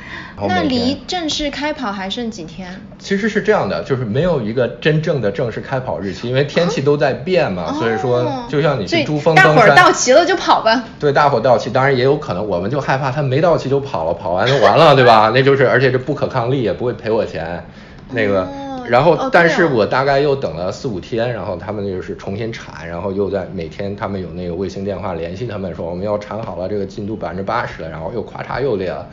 [0.49, 2.69] 那离正式开跑还剩几天？
[2.99, 10.85] 其实是这样的，就是没有一个真正的正式开跑日期，因为天气都在变嘛，所以说哦就像你所以去珠峰大伙儿登山，到齐了就跑吧。
[10.99, 15.31] 对，大伙到齐，当然也有可能，我们就害怕他没到齐就跑了，跑完就完了，对吧？
[15.35, 17.67] 那就是，而且这不可抗力，也不会赔我钱，
[18.13, 29.07] 那个，哦然后哦，但是我大概又等了四五天，然后他们就是重新铲，然后又在每天他们有那个卫星电话联系他们说我们要铲好了，这个进度百分之八十了，然后又咔嚓又裂了。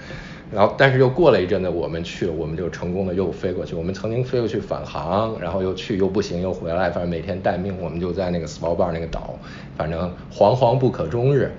[0.53, 3.73] 然后，但是又过了一阵子，我们去了，我们就成功的又飞过去。
[3.73, 7.73] 我们曾经飞过去返航，然后又去又不行，又回来，反正每天待命。
[7.81, 9.39] 我们就在那个 Svalbard 那个岛，
[9.77, 11.51] 反正惶惶不可终日。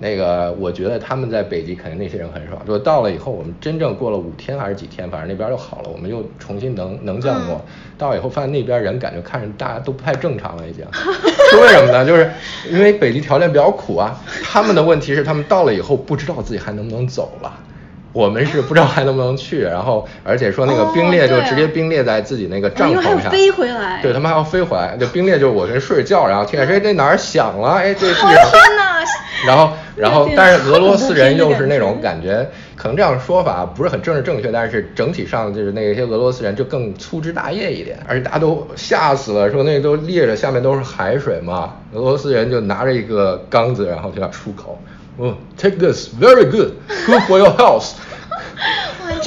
[0.00, 2.60] 那个，我觉得他们在北极肯定那些人很爽。
[2.66, 7.64] 就到了以后，我们真正过了五天还是几天，反正那边又好了，我们又重新能能降落。
[7.96, 10.84] 到了以后发现那边人感觉看着大家都不太正常了，已经。
[10.92, 12.04] 是为什么呢？
[12.04, 12.28] 就是
[12.68, 14.20] 因为北极条件比较苦啊。
[14.42, 17.60] 他们的问题是，他们到了以后不知道自己还能不能走了。
[18.14, 24.96] 我们是不知道还能不能去，然后而且说那个冰裂就直接冰裂在自己那个帐篷上，飞回来对他们还要飞回来。
[24.96, 28.94] 就冰裂就是我跟睡着觉，然后听见说哎这哪儿响了， 哎这地上，天哪！
[29.44, 44.80] 然后然后但是俄罗斯人又是那种感觉，可能这样说法不是很政治正确，但是整体上就是那些俄罗斯人就更粗枝大叶一点，而且大家都吓死了，说那都裂着下面都是海水嘛，俄罗斯人就拿着一个缸子，然后就要出口，
[45.18, 46.72] 嗯，take this very good,
[47.04, 47.90] good for your health。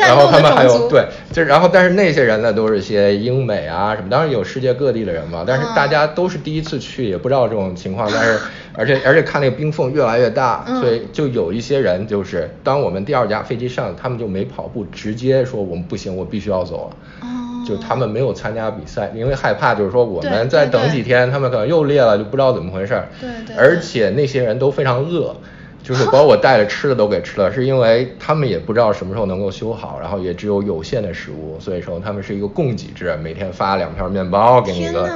[0.05, 0.83] 哇战斗然后他们还的种族。
[0.85, 8.39] 有对，就然后但是那些人呢，都是一些英美啊什么，当然有世界各地的人嘛，但是大家都是第一次去，也不知道这种情况，但是
[8.73, 17.27] 而且而且看那个冰缝越来越大，嗯所以就有一些人就是当我们第二架飞机上，他们就没跑步，直接说我们不行，我必须要走了。
[17.27, 17.27] 哦
[17.67, 23.09] 就他们没有参加比赛，因为害怕，就是说我们再等几天，他们可能又裂了，就不知道怎么回事儿。
[23.19, 25.35] 对对对而且那些人都非常饿，
[25.87, 35.09] 就是把我带的吃的都给吃了，是因为他们也不知道什么时候能够修好，然后也只有有限的食物，所以说他们是一个供给制，每天发两片面包给你一个。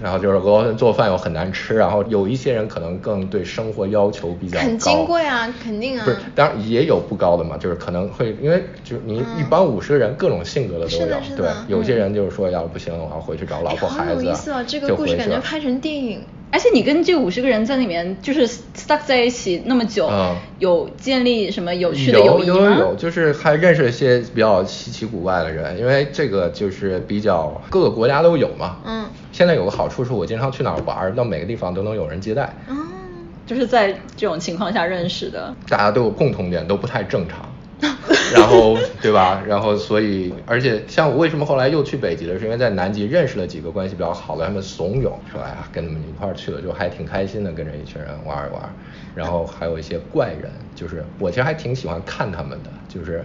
[0.00, 6.04] 然后就是俄罗斯做饭又很难吃，然后有一些人可能更对生活要求比较高，很金贵啊，肯定啊。
[6.04, 16.22] 不是，当然也有不高的嘛，就是可能会因为就是你一般五十个人各种性格的都有是的，是的对，有些嗯人就是说要不行，我要回去找老婆孩子啊，有意思啊，这个故事感觉拍成电影。
[16.50, 22.54] 而且你跟这五十个人在里面就是 stuck 在一起那么久，嗯有建立什么有趣的友谊吗？
[22.54, 28.78] 有有有，就是还认识一些比较稀奇古怪的人，因为这个就是比较各个国家都有嘛。
[28.84, 29.06] 嗯。
[29.30, 32.76] 现在有个好处是我经常去哪儿玩儿，到每个地方都能有人接待，嗯。
[33.46, 35.54] 就是在这种情况下认识的。
[35.68, 37.47] 大家都有共同点，都不太正常。
[38.34, 39.42] 然后对吧？
[39.46, 48.62] 然后所以，而且像我为什么后来又去北极了，是因为在南极认识了几个关系比较好的，他们怂恿说，哎呀，跟他们一块儿去了，就还挺开心的，跟着一群人玩一玩。
[49.14, 53.24] 然后还有一些怪人，就是我其实还挺喜欢看他们的，就是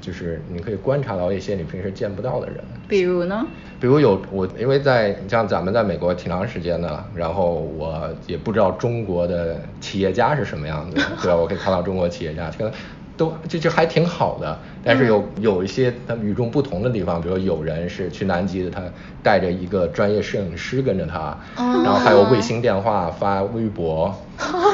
[0.00, 2.56] 就是你可以观察到一些你平时见不到的人。
[2.88, 3.46] 比如呢？
[3.80, 11.36] 比如有我，因为在像咱们在美国挺长时间的，然后我也不知道中国的企业家是什么样子的，对吧？
[11.36, 12.72] 我可以看到中国企业家，可能
[13.16, 18.82] 都这就还挺好的，但是有嗯有一些他们与众不同的地方，比如有人是去南极的，他
[19.22, 24.14] 带着一个专业摄影师跟着他，哦然后还有卫星电话发微博，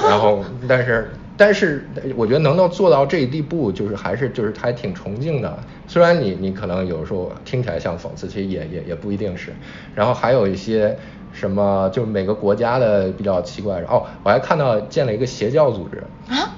[0.09, 5.59] 然后但是但是我觉得能够做到这一地步，就是还是就是还挺崇敬的。
[5.87, 9.53] 虽然你你可能有时候听起来像讽刺，其实也也也不一定是。
[9.95, 10.97] 然后还有一些
[11.33, 16.03] 什么，就是每个国家的比较奇怪的哦，我还看到建了一个邪教组织。
[16.29, 16.57] 啊，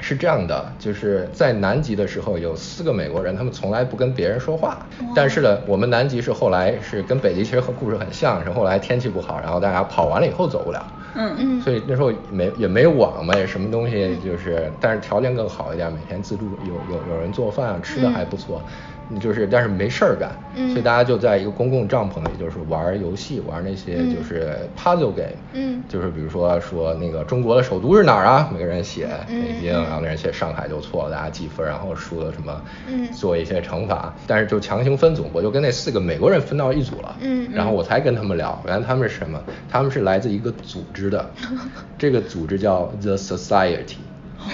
[0.00, 4.78] 是这样的，就是在南极的时候，有四个美国人，他们从来不跟别人说话。
[5.14, 10.86] 但是呢，我们南极是后来是跟北极其实和故事很像，是后来天气不好，然后大家跑完了以后走不了。
[11.14, 18.62] 嗯嗯所以那时候没也没网嘛，也什么东西就是，但是条件更好一点，每天自助有有有人做饭啊，吃的还不错。
[18.62, 28.48] 你就是但是没事儿干，嗯所以大家就在一个公共帐篷里，就是玩游戏，玩那些嗯就是 puzzle game，嗯就是比如说说那个中国的首都是哪儿啊？
[28.52, 39.42] 每个人写嗯北京，嗯然后那人写上海就错了，大家记分，然后输了什么，嗯做一些惩罚，但是就强行分组，我就跟那四个美国人分到一组了，嗯然后我才跟他们聊，原来他们是什么？
[39.68, 41.30] 他们是来自一个组织的，
[41.98, 43.96] 这个组织叫 The Society，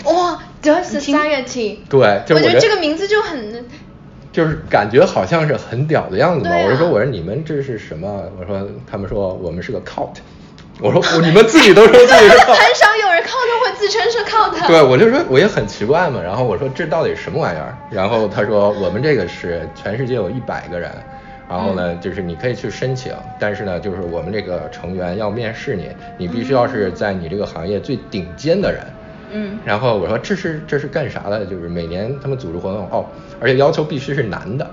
[0.04, 3.64] 哇，The Society， 对，就我觉我觉得得这个名字就很，
[4.36, 6.54] 就是感觉好像是很屌的样子嘛。
[6.54, 8.22] 啊我就说，我说你们这是什么？
[8.38, 10.16] 我说他们说我们是个 cult，
[10.78, 14.66] 我说我你们自己都说自己是 cult，很少有人 count 会自称是 count。
[14.66, 16.20] 对，我就说我也很奇怪嘛。
[16.22, 17.74] 然后我说这到底什么玩意儿？
[17.90, 20.90] 然后他说我们这个是全世界有一百个人。
[21.48, 28.82] 然后呢，就是你可以去申请，但是呢，就是我们这个成员要面试你，你必须要是在你这个行业最顶尖的人。
[29.32, 31.44] 嗯然后我说这是这是干啥的？
[31.46, 33.06] 就是每年他们组织活动哦，
[33.40, 34.70] 而且要求必须是男的，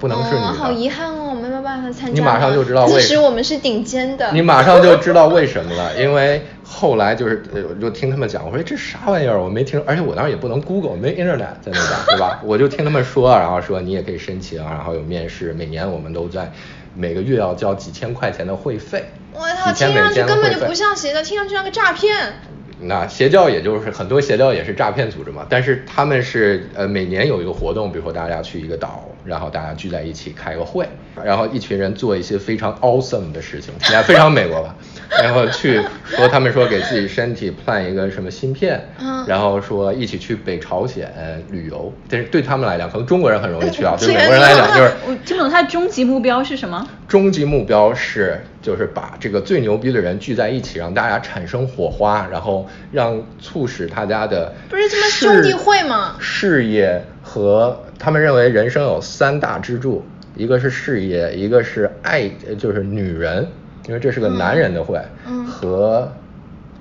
[0.00, 0.48] 不能是女的。
[0.48, 2.12] 哦，好遗憾哦，我没有办法参加。
[2.12, 4.30] 你马上就知道为什么我们是顶尖的。
[4.34, 12.40] 你马上就知道为什么了，因为后来就是呃我就听他们讲，我说这啥玩意儿，我没听，而且我当时也不能 Google，没 Internet 在那边，对吧？
[12.44, 16.52] 我就听他们说，然后说你也可以申请，然后有面试，每年我们都在
[16.94, 22.34] 每个月要交几千块钱的会费，我操，听上去根本就不像邪教，听上去像个诈骗。
[22.80, 30.88] 那邪教也就是很多邪教也是诈骗组织嘛，但是他们是呃每年有一个活动，比如说大家去一个岛，然后大家聚在一起开个会，
[31.22, 34.74] 然后一群人做一些非常 awesome 的事情，听起来非常美国吧，
[35.22, 39.18] 然后去说他们说给自己身体 plan 一个什么芯片，嗯。
[39.28, 41.12] 然后说一起去北朝鲜
[41.50, 46.86] 旅游，但是对他们来讲，可能中国人很容易去啊， 对美国人来讲就是我听不懂他的终极目标是什么？
[47.06, 56.16] 终极目标是，就是把这个最牛逼的人聚在一起，让大家产生火花，然后让促使大家的不是他妈事兄弟会吗？
[56.18, 57.04] 事业
[57.38, 60.02] 和他们认为人生有三大支柱，
[60.34, 63.46] 一个是事业，一个是爱，呃就是女人，
[63.86, 66.12] 因为这是个男人的会，嗯和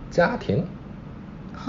[0.10, 0.66] 家庭。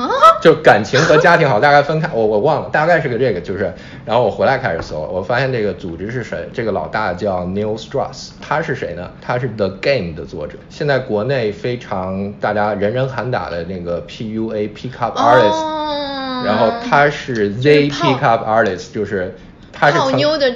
[0.04, 0.08] 啊？
[0.40, 3.72] 就感情和家庭好大概分开，我我忘了，大概是个这个，就是，
[4.04, 9.10] 然后我回来开始搜，我发现这个组织是谁，这个老大叫 Neil Strauss，他是谁呢？
[9.20, 15.84] 他是 The Game 的作者，现在国内非常大家人人喊打的那个 PUA Pick Up Artist，、哦
[16.44, 19.34] 然后他是就是 They 泡 Pick Up Artist，就是
[19.72, 19.98] 他是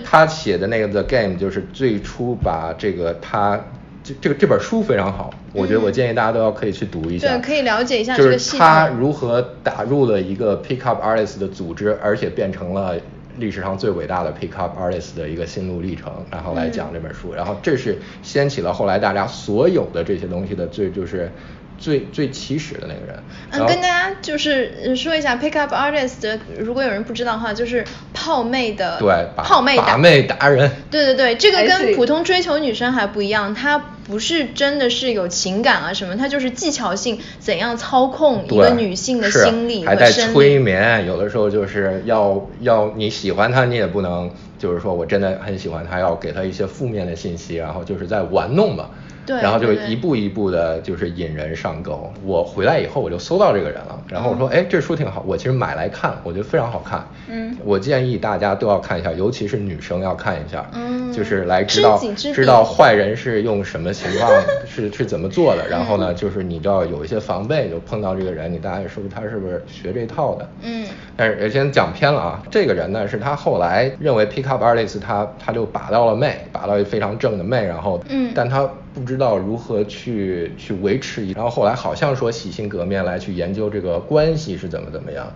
[0.04, 3.58] 他写的那个 The Game 就是最初把这个他
[4.04, 12.96] 这这个这本书非常好，我觉得我建议大家都要可以去读一下，对可以了解一下就是这个系统他如何打入了一个 pick up artist 的组织，而且变成了
[13.38, 21.30] 历史上最伟大的 pick up artist 的一个心路历程，然后来讲这本书，然后这是掀起了后来大家所有的这些东西的最就是
[21.78, 23.22] 最最起始的那个人。
[23.52, 30.70] 嗯，跟大家就是呃说一下，pick up artist，如果有人不知道的话，就是泡妹的对把泡妹达把妹达人。
[30.90, 40.58] 对对对，这个跟普通追求女生还不一样，它不是真的是有情感啊什么，它就是技巧性怎样操控一个女性的心理还在催。
[40.58, 48.90] 眠，有的时候就是要要你喜欢他，你也不能就是说我真的很喜欢他，要给他一些负面的信息，然后就是在玩弄嘛。
[49.26, 52.12] 对然后就一步一步的，就是引人上钩。
[52.24, 57.06] 我回来以后，我就搜到这个人了，然后我说，哎，这书挺好，我其实买来看，我觉得非常好看。
[57.28, 64.30] 嗯我建议大家都要看一下，尤其是女生要看一下，嗯就是来知道知知道坏人是用什么情况
[64.66, 70.48] 是是怎么做的，然后呢，就是你就要有一些防备，就碰到这个人，你大概说他是不是学这套的？
[70.62, 85.26] 嗯但是先讲偏了啊，这个人呢是他后来认为 pick up artist 他他就把到了妹，把到一非常正的妹，然后嗯但他不知道如何去去维持，然后后来好像说洗心革面来去研究这个关系是怎么怎么样，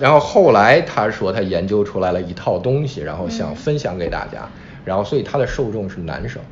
[0.00, 4.48] 然后后来他说他研究出来了一套东西，然后想分享给大家，
[4.84, 6.42] 然后所以他的受众是男生。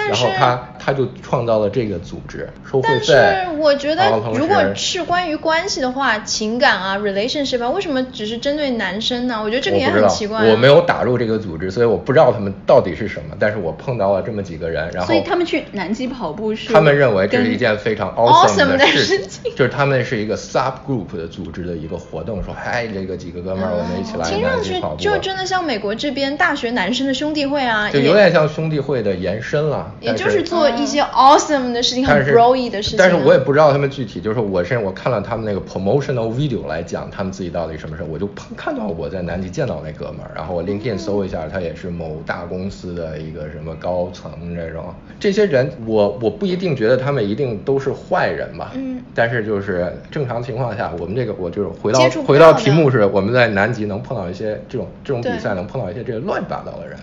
[0.00, 3.44] 但然后是他他就创造了这个组织，收会但。
[3.44, 9.38] 是我觉得如果是关于关系的话，情感啊，relationship 啊，为什么只是针对男生呢？
[9.42, 10.44] 我觉得这个也很奇怪、啊。
[10.50, 13.36] 我没有打入这个组织，所以我不知道他们到底是什么。
[13.38, 25.02] 但是我碰到了这么几个人，然后所以他们去南极跑步是他们认为这是一件非常 awesome awesome 的事事情就是他们是一个 sub group 的组织的一个活动，说嗨，这个几个哥们儿，我们一起来听上去南极跑步。
[25.02, 33.02] 就真的像美国这边大学男生的兄弟会啊，就有点像兄弟会的延伸了，但也就是做一些 awesome 的事情，很 broy 的事情啊。
[33.02, 44.94] 但是我也不知道他们具体，就是我是我看了他们那个 promotional video 来讲他们自己到底什么事，我就碰看到我在南极见到那哥们儿，然后我 LinkedIn 搜一下，他也是某大公司的一个什么高层这种。
[45.18, 56.96] 这些人，我我不一定觉得他们一定都是坏人吧，嗯但是就是正常情况下，我们这个我就是回到回到题目是我们在南极能碰到一些这种这种比赛能碰到一些这个乱七八糟的人，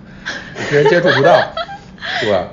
[0.55, 1.39] 这些人接触不到，
[2.21, 2.47] 对吧？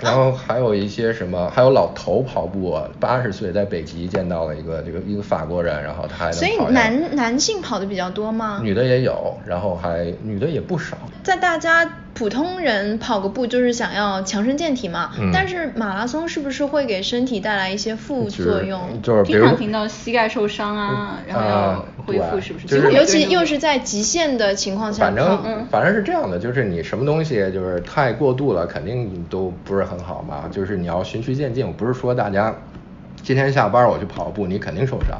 [0.00, 8.60] 嗯，然后还有一些什么，还有老头跑步，八十岁在北极见到了一个这个一个法国人，然后他还能所以男男性跑的比较多吗？
[8.62, 10.96] 女的也有，然后还女的也不少。
[11.22, 19.00] 在大家普通人跑个步就是想要强身健体嘛，嗯但是马拉松是不是会给身体带来一些副作用？
[19.02, 22.92] 就是比如经常听到膝盖受伤啊，然后恢复，对是不是？
[22.92, 30.44] 尤其又是在极限的情况下反正，嗯反正是这样的，就是你什么东西就是太过度了，肯定都不是很好嘛。
[30.50, 32.54] 就是你要循序渐进，我不是说大家
[33.22, 35.18] 今天下班我去跑步，你肯定受伤。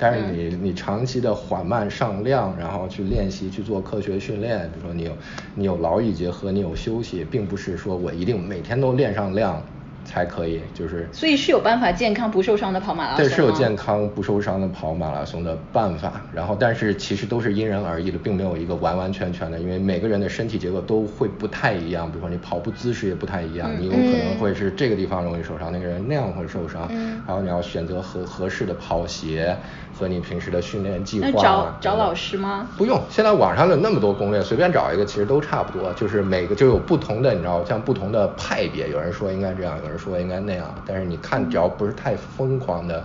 [0.00, 5.12] 但是你你长期的缓慢上量，然后去练习去做科学训练，比如说你有
[5.54, 9.62] 你有劳逸结合，你有休息，并不是说我一定每天都练上量
[10.10, 29.56] 才可以，就是所以是有办法健康不受伤的跑马拉松对，是有健康不受伤的跑马拉松的办法，然后但是其实都是因人而异的，并没有一个完完全全的，因为每个人的身体结构都会不太一样，比如说你跑步姿势也不太一样，你有可能会是这个地方容易受伤，那个人那样会受伤，嗯然后你要选择合合适的跑鞋
[29.96, 31.42] 和你平时的训练计划那啊。
[31.42, 32.68] 找找老师吗？
[32.76, 43.04] 不用，现在网上有那么多攻略，随便找一个其实都差不多，就是每个就有不同的，你知道，像不同的派别，有人说应该这样，有人说应该那样，但是你看只要不是太疯狂的，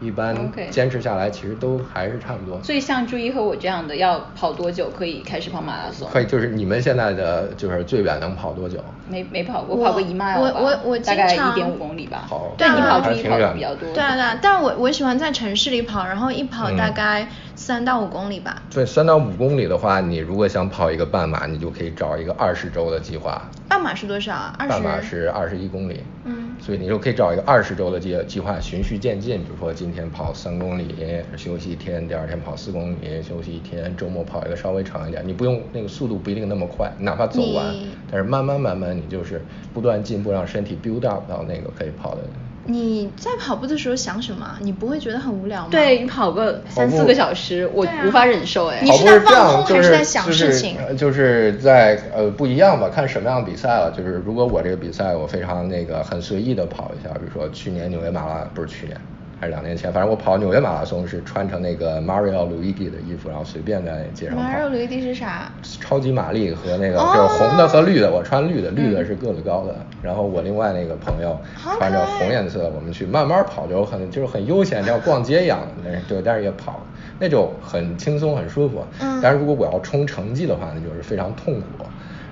[0.00, 0.36] 一般
[0.70, 2.62] 坚持下来其实都还是差不多。
[2.62, 6.08] 所以像朱一和我这样的，要跑多久可以开始跑马拉松？
[6.10, 8.78] 可以，就是你们现在的就是最远能跑多久？
[9.08, 12.26] 没没跑过，我跑过一 mile 我我我大概一点五公里吧。
[12.28, 13.92] 跑对你跑注意跑的的比较多。
[13.92, 17.28] 对啊对啊，但是我我喜欢在城市里跑，然后一跑嗯大概
[17.66, 18.62] 三到五公里吧。
[18.72, 23.42] 对，三到五公里的话，你如果想跑一个半马，你就可以找一个二十周的计划。
[23.68, 24.54] 半马是多少啊？
[24.56, 24.70] 二十。
[24.70, 29.40] 半马是二十一公里，嗯所以你就可以找一个二十周的计计划，循序渐进。
[29.40, 30.94] 比如说今天跑三公里，
[31.36, 35.26] 休息一天，第二天跑四公里，休息一天，周末跑一个稍微长一点。
[35.26, 37.74] 你不用那个速度不一定那么快，哪怕走完，
[38.08, 39.44] 但是慢慢慢慢，你就是
[39.74, 42.20] 不断进步，让身体 build up 到那个可以跑的。
[42.66, 44.56] 你在跑步的时候想什么？
[44.60, 45.68] 你不会觉得很无聊吗？
[45.70, 48.80] 对你跑个三四个小时，我无法忍受哎。
[48.82, 53.92] 你是在放空样就是还是在想事情呃就是在呃不一样吧，看什么样的比赛了。
[53.96, 59.00] 就是如果我这个比赛我非常那个很随意的跑一下，比如说去年纽约马拉不是去年
[59.38, 64.42] 还是两年前，反正我跑纽约马拉松是穿成那个 Mario Luigi 的衣服，然后随便在街上跑。
[64.42, 65.52] 马肉驴地是啥？
[65.62, 69.76] 超级玛丽和那个哦就是红的和绿的，我穿绿的，绿的是个子高的。
[70.00, 71.38] 然后我另外那个朋友
[71.78, 76.80] 穿着红颜色，我们去慢慢跑，就很就是很悠闲，像逛街一样的，但是对，但是也跑，
[77.18, 78.82] 那就很轻松很舒服。
[79.00, 81.84] 嗯但是如果我要冲成绩的话，那就是非常痛苦，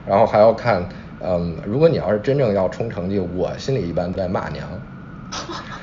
[0.07, 0.83] 然后还要看，
[1.21, 4.67] 嗯，如果你要是真正要冲成绩，我心里一般在骂娘。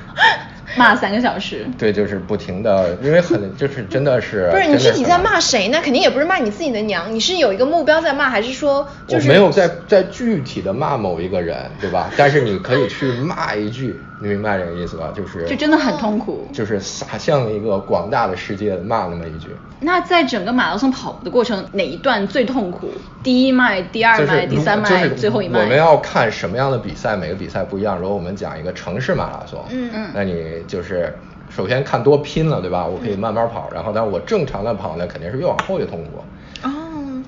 [0.76, 1.66] 骂三个小时。
[1.78, 5.80] 对，就是不停的，因为很就是真的是不是你具体在骂谁呢？
[5.82, 12.10] 肯定也不是骂你自己的娘，你是有一个目标在骂，还是说就是我没有在在具体的骂某一个人，对吧？
[12.16, 15.12] 但是你可以去骂一句，你明白这个意思吧？
[15.12, 19.48] 就是就真的很痛苦就是撒向一个广大的世界骂那么一句。
[19.80, 22.88] 那在整个马拉松跑步的过程，哪一段最痛苦？
[23.24, 25.58] 第一迈、第二迈、第三迈、就是最后一迈。
[25.60, 27.98] 我们要看什么样的比赛，每个比赛不一样。
[27.98, 31.12] 如果我们讲一个城市马拉松，嗯嗯那你就是
[31.50, 32.86] 首先看多拼了，对吧？
[32.86, 36.22] 我可以慢慢跑，然后但是我正常的跑呢，肯定是越往后越痛苦。
[36.62, 36.70] 哦，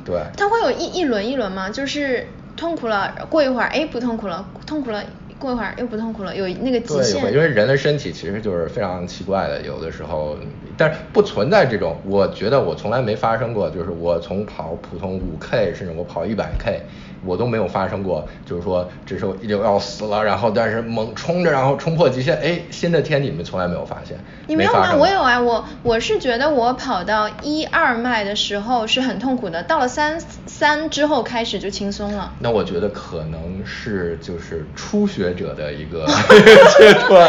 [0.05, 1.71] 对它会有一一轮一轮吗？
[1.71, 5.03] 就是痛苦了，过一会儿哎不痛苦了，痛苦了，
[5.45, 7.23] 过一会儿又不痛苦了，有那个极，限。
[7.23, 10.37] 对因为人的身体其实就是非常奇怪的，有的时候，
[10.77, 16.81] 但是不存在这种，我觉得我从来没发生过，就是我从跑普通五 K，甚至我跑一百 K，
[17.25, 24.17] 我都没有发生过，就是说这时候就要死了，然后但是猛冲着，然后冲破极限，哎，新的天地你们从来没有发现，
[24.47, 24.95] 你没有吗？
[24.97, 30.21] 我有啊，我我是觉得我跑到一二迈的时候是很痛苦的，到了三
[30.57, 32.33] 三之后开始就轻松了。
[32.39, 36.07] 那我觉得可能是就是初学者的一个
[36.79, 37.29] 阶段，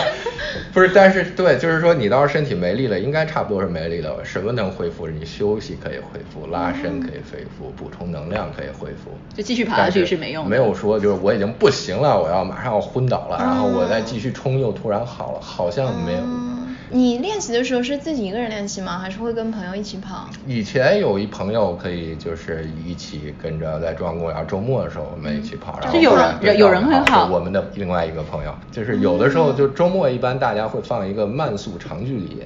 [0.71, 4.23] 不是，但是对，就是说你到时候身体没力了，应该差不多是没力了。
[4.23, 5.07] 什么能恢复？
[5.07, 9.09] 你休息可以恢复，拉伸可以恢复，补充能量可以恢复。
[9.35, 16.19] 就继续爬下去是没用的没有说就是我已经不行了，我要马上要昏倒了，然后我再继续冲又突然好了，好像没有。
[16.19, 16.64] 嗯
[16.95, 18.97] 你练习的时候是自己一个人练习吗？
[18.97, 20.29] 还是会跟朋友一起跑？
[20.47, 32.41] 以前有一朋友可以就是一起跟着在中央公园周末的时候我们一起跑，然后就有人有人会跑是我们的另外一个朋友，就是有的时候就周末一般大家会放一个慢速长距离，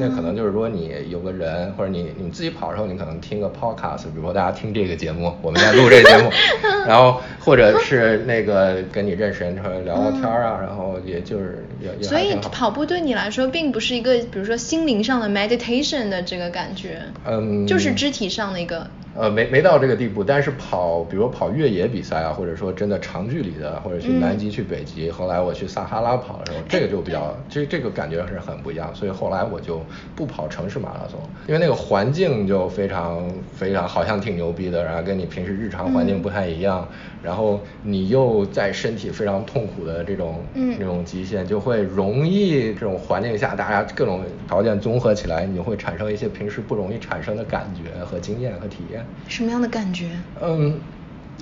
[0.00, 6.30] 那可能就是说你有个人或者你你自己跑的时候，你可能听个 podcast，比如说大家听这个节目，我们在录这个节目，
[6.88, 18.90] 然后或者是那个跟你认识人出来聊聊天啊，然后也就是也也所以跑步对你来说并不是一个，比如说心灵上的 meditation 的这个感觉，嗯就是肢体上的一个。
[19.14, 29.82] 呃，没没到这个地步，但是跑，比如跑越野比赛啊，或者说真的长距离的，或者去南极、去北极，后来我去撒哈拉跑的时候，这个就比较，这这个感觉是很不一样，所以后来我就
[30.16, 36.88] 不跑城市马拉松，因为那个环境就非常非常好像挺牛逼的，然后跟你平时日常环境不太一样，
[37.22, 40.72] 然后你又在身体非常痛苦的这种、嗯。
[40.78, 49.01] 这种极限，就会容易这种环境下，大家各种条件综合起来，你会产生一些平时不容易产生的感觉和经验和体验。
[49.28, 50.10] 什么样的感觉？
[50.40, 50.78] 嗯，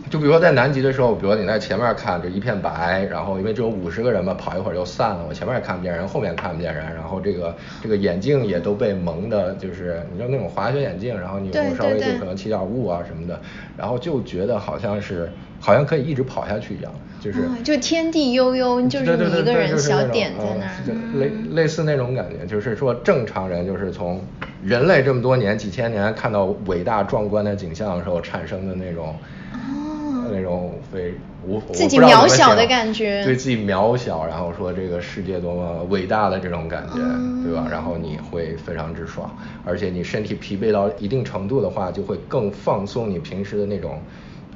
[0.09, 13.41] 就比如说在南极的时候，比如说你在前面看就一片白，然后因为只有五十个人嘛，跑一会儿就散了，我前面也看不见人，后面看不见人，然后这个这个眼镜也都被蒙的，就是你知道那种滑雪眼镜，然后你对有稍微就可能起点雾啊什么的，
[13.77, 17.41] 然后就觉得好像是好像可以一直跑下去一样，就是。
[17.43, 21.19] 啊就天地悠悠，就是你一个人小点在那儿。
[21.19, 24.21] 类类似那种感觉，就是说正常人就是从
[24.65, 29.15] 人类这么多年几千年看到伟大壮观的景象的时候产生的那种。
[30.33, 31.13] 那种非
[31.45, 37.01] 无自己渺小的感觉对自己渺小，然后说这个世界多么伟大的这种感觉，
[37.43, 37.67] 对吧？
[37.69, 39.29] 然后你会非常之爽，
[39.65, 44.01] 而且你身体疲惫到一定程度的话，就会更放松你平时的那种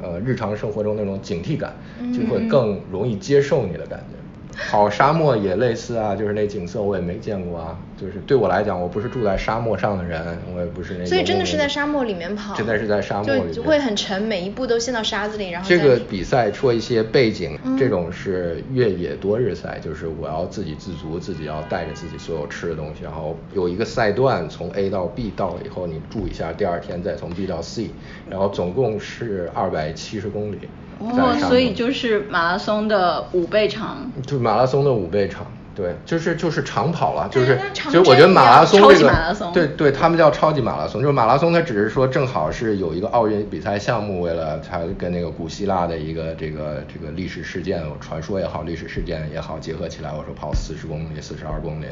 [0.05, 1.73] 呃日常生活中那种警惕感，
[2.13, 4.17] 就会更容易接受你的感觉。
[4.57, 11.07] 好沙漠也类似啊，就是那景色我也没见过啊，就是对我来讲，我不是住在沙漠上的人，我也不是那种。
[11.07, 27.91] 所以真的是在沙漠里面跑，真的是在沙漠里面就会很沉，每一步都陷到沙子里，然后这个比赛说一些背景，嗯这种是越野多日赛，就是我要自给自足，自己要带着自己所有吃的东西，然后有一个赛段从 A 到 B 到了以后，你住一下，第二天再从 B 到 C，
[28.29, 30.59] 然后总共是二百七十公里。
[31.01, 34.13] 在哦，所以就是马拉松的五倍长。
[34.25, 35.45] 就马拉松的五倍长，
[35.75, 51.87] 对，就是就是长跑了，就是其实我觉得马拉松超级这个马拉松对对，他们叫超级马拉松，就是马拉松它只是说正好是有一个奥运比赛项目，为了它跟那个古希腊的一个这个这个历史事件传说也好，历史事件也好结合起来，我说跑四十公里、四十二公里，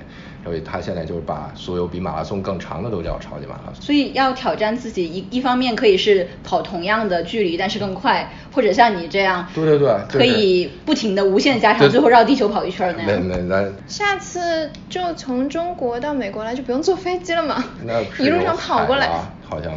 [0.45, 3.83] 所以他现在就是把所有比马拉松更长的都叫超级马拉松。
[3.83, 13.22] 所以要挑战自己，一一方面可以是跑同样的距离，但是更快，或者像你这样，对对对可以不停的无限加长，最后绕地球跑一圈儿那没样。
[13.22, 19.09] 没那下次就从中国到美国来，就不用坐飞机了嘛那一路上跑过来。
[19.49, 19.73] 好像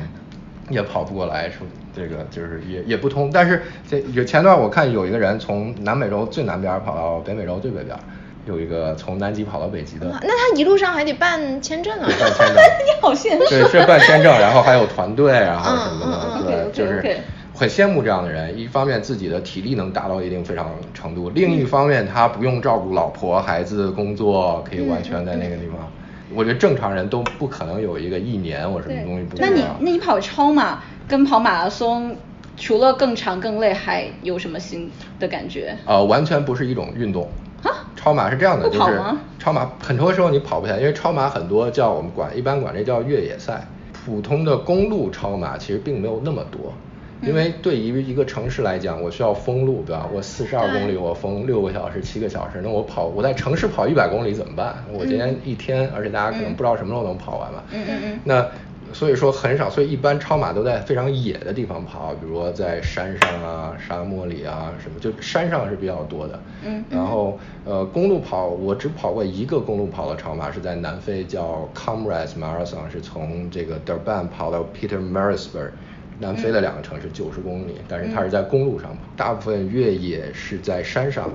[0.70, 3.30] 也跑不过来，说这个就是也也不通。
[3.32, 7.98] 但是这有前段我看有一个人从南美洲最南边跑到北美洲最北边，
[8.46, 12.08] 有一个从南极跑到北极的哇，那他一路上还得办签证啊。
[12.08, 13.50] 办签证 你好现实。
[13.50, 17.18] 对，是办签证，然后还有团队，然后什么的，嗯嗯嗯对就是
[17.56, 18.58] 很羡慕这样的人。
[18.58, 25.90] 一方面自己的体力能达到一定非常程度，另一方面他不用照顾老婆、孩子、工作，可以完全在那个地方。
[26.34, 32.16] 我觉得正常人都不可能有一个一年我什么东西不做那你啊那你跑超马跟跑马拉松，
[32.58, 35.78] 除了更长更累，还有什么新的感觉？
[35.86, 37.30] 呃，完全不是一种运动。
[37.64, 39.02] 啊超马是这样的，就是
[39.40, 43.68] 超马很多时候你跑不下来，因为超马很多叫我们管一般管这叫越野赛，
[44.06, 46.74] 普通的公路超马其实并没有那么多。
[47.26, 50.08] 因为对于一个城市来讲，我需要封路，对吧？
[50.14, 54.76] 我四十二公里，我封六个小时、七个小时，那我跑我在城市跑一百公里怎么办？
[54.92, 57.64] 我今天一天，而且大家可能不知道什么时候能跑完嘛。
[57.72, 58.46] 嗯嗯嗯那
[58.94, 66.40] 所以说很少，所以一般超马都在非常野的地方跑，比如说在山上啊、沙漠里啊什么，就山上是比较多的。
[66.66, 75.72] 嗯然后呃，公路跑我只跑过一个公路跑的超马，是在南非叫 Comrades Marathon，是从这个 Durban 跑到 Pietermaritzburg。
[76.20, 81.30] 南非的两个城市九十公里，但是它是在公路上跑，大部分越野是在山上，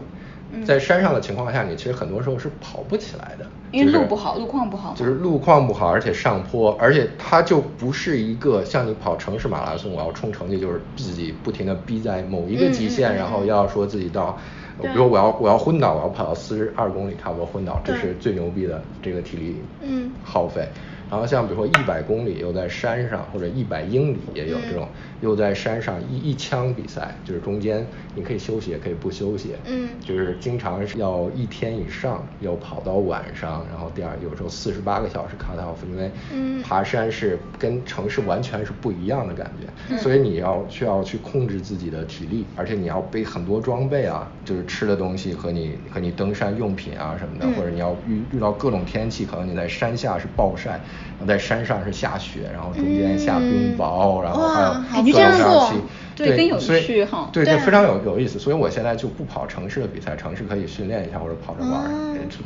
[0.65, 14.39] 在山上的情况下，你其实很多时候是跑不起来的，因为路不好路况不好就是路况不好，而且上坡，而且它就不是一个像你跑城市马拉松，我要冲成绩，就是自己不停的逼在某一个极限，然后要说自己到，
[14.81, 14.95] 比对。
[14.95, 20.11] 如我要我要昏倒，我要跑到四十二公里差不多昏倒，这是最牛逼的这个体力嗯。
[20.25, 20.67] 耗费。
[21.11, 24.89] 然后像比如说一百公里又在山上，或者一百英里也有这种，
[25.21, 27.85] 又在山上一一枪比赛，就是中间
[28.15, 39.51] 你可以休息，也可以不休息，嗯就是经常是要一天以上，要跑到晚上，然后第二有时候四十八个小时 cut off，因为嗯爬山是跟城市完全是不一样的感
[39.89, 50.81] 觉，所以你要需要去控制自己的体力，而且你要背很多装备啊，就是吃的东西和你和你登山用品啊什么的，嗯或者你要遇遇到各种天气，可能你在山下是暴晒，
[51.19, 55.75] 然后在山上是下雪，然后中间下冰雹，嗯然后还有各种各样气
[56.17, 61.91] 对更有趣哈对，对非常有有意思，所以我现在就不跑城市的比赛，城市可以训练一下或者跑着玩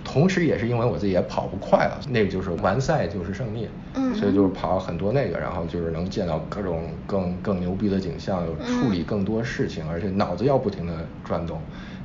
[0.04, 10.92] 同时也是因为我自己也跑不快了，那个就是完赛就是胜利，嗯所以就是跑很多那个，然后就是能见到各种更更牛逼的景象，有处理更多事情，而且脑子要不停的
[11.24, 11.60] 转动。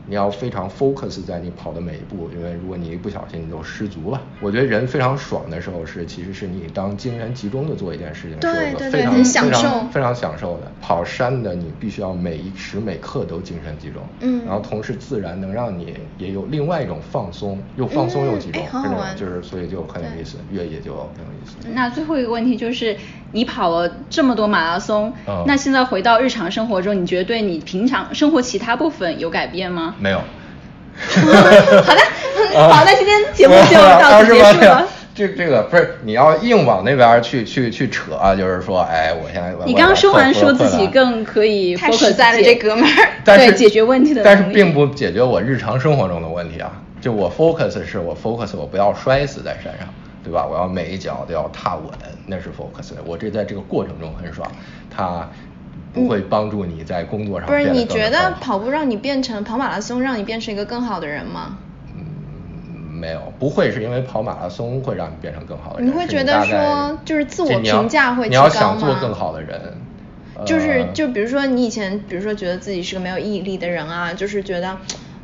[0.09, 4.19] 你要非常 focus 在你跑的每一步，因为如果你一不小心你就失足了。
[4.41, 10.71] 我觉得人非常爽的时候是，其实是你当精神集中的做一件事情，对是有个非常享非常受非常享受的。
[10.81, 21.55] 跑山的你必须要每一时每刻都精神集中，嗯然后同时自然能让你也有另外一种放松，又放松又集中，嗯就是所以就很有意思，越野就很有意思。
[21.71, 22.97] 那最后一个问题就是，
[23.31, 29.95] 你跑了这么多马拉松，嗯那现在回到日常生活中，你觉得对你平常生活其他部分有改变吗？
[29.99, 30.21] 没有。
[30.99, 32.01] 好的，
[32.69, 34.87] 好，那今天节目就到此结束了。
[35.15, 46.71] 这这个不是你要硬往那边去去去扯啊，就是说，哎，我现在你刚刚说完说自己更可以太实在了这哥们儿 但是对解决问题的但是并不解决我日常生活中的问题啊。
[47.01, 49.87] 就我 focus 是我 focus 我不要摔死在山上，
[50.29, 50.45] 对吧？
[50.45, 51.89] 我要每一脚都要踏稳，
[52.27, 52.93] 那是 focus。
[53.03, 54.47] 我这在这个过程中很爽，
[54.87, 55.27] 它
[55.91, 61.57] 不会帮助你在工作上不是你觉得跑步让你变成跑马拉松让你变成一个更好的人吗？
[61.97, 62.03] 嗯，
[62.93, 65.89] 没有，不会是因为跑马拉松会让你变成更好的人。
[65.89, 69.59] 你会觉得说就是自我评价会你要提高吗想做更好的人，
[70.45, 74.77] 就是呃就比如说你以前比如说觉得自己是个没有毅力的人啊，就是觉得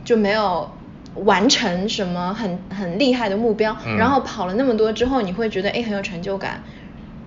[0.03, 0.72] 就没有
[1.24, 6.61] 完成什么很很厉害的目标，嗯然后跑了那么多之后，你会觉得哎很有成就感，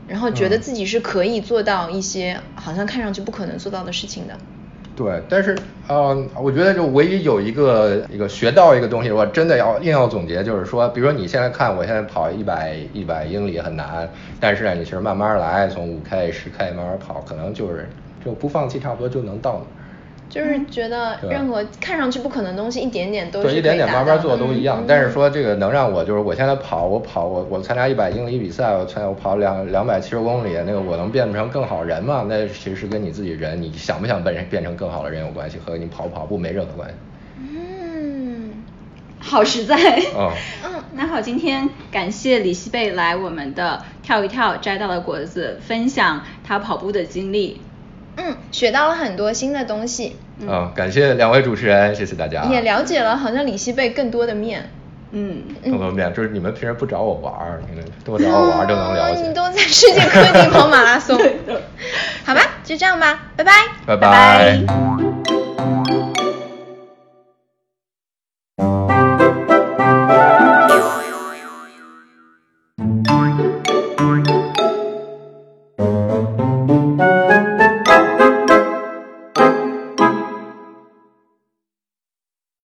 [0.06, 4.34] 然后觉得嗯自己是可以做到一些好像看上去不可能做到的事情的。
[4.94, 14.10] 对，但是呃，我觉得就唯一有一个一个学到一个东西，我真的要硬要总结，就是说，比如说你现在看我现在跑一百一百英里很难，
[14.40, 17.88] 但是呢，你其实慢慢来，从五 K 十 K 慢慢跑，可能就是
[18.24, 19.64] 就不放弃，差不多就能到。
[20.28, 24.82] 就是觉得任何看上去不可能的东西，一点点都是对，一点点慢慢做都一样。
[24.82, 32.26] 嗯但是说这个能让我就是我现在跑，我跑我我参加一百英里比赛，我参加我跑两两百七十公里，那个我能变成更好人吗？
[32.28, 36.94] 那其实是跟你自己人，你想不想变成变成更好的人有关系，和你跑不跑步没任何关系。
[37.38, 38.52] 嗯，
[39.18, 39.76] 好实在。
[40.14, 40.30] 嗯
[40.64, 47.60] 嗯那好，今天感谢李希贝来我们的跳一跳摘到了果子，分享他跑步的经历。
[48.20, 52.42] 嗯，学到了很多新的东西，嗯，感谢两位主持人，谢谢大家。
[52.44, 54.68] 也了解了好像李希贝更多的面。
[55.12, 59.22] 嗯，更多面，就是你们平时不找我玩儿，你们多找我玩儿就能了解。
[59.22, 61.16] 嗯你都在世界各地跑马拉松。
[62.26, 63.52] 好吧，就这样吧，拜拜。
[63.86, 64.10] 拜拜
[64.66, 65.47] 拜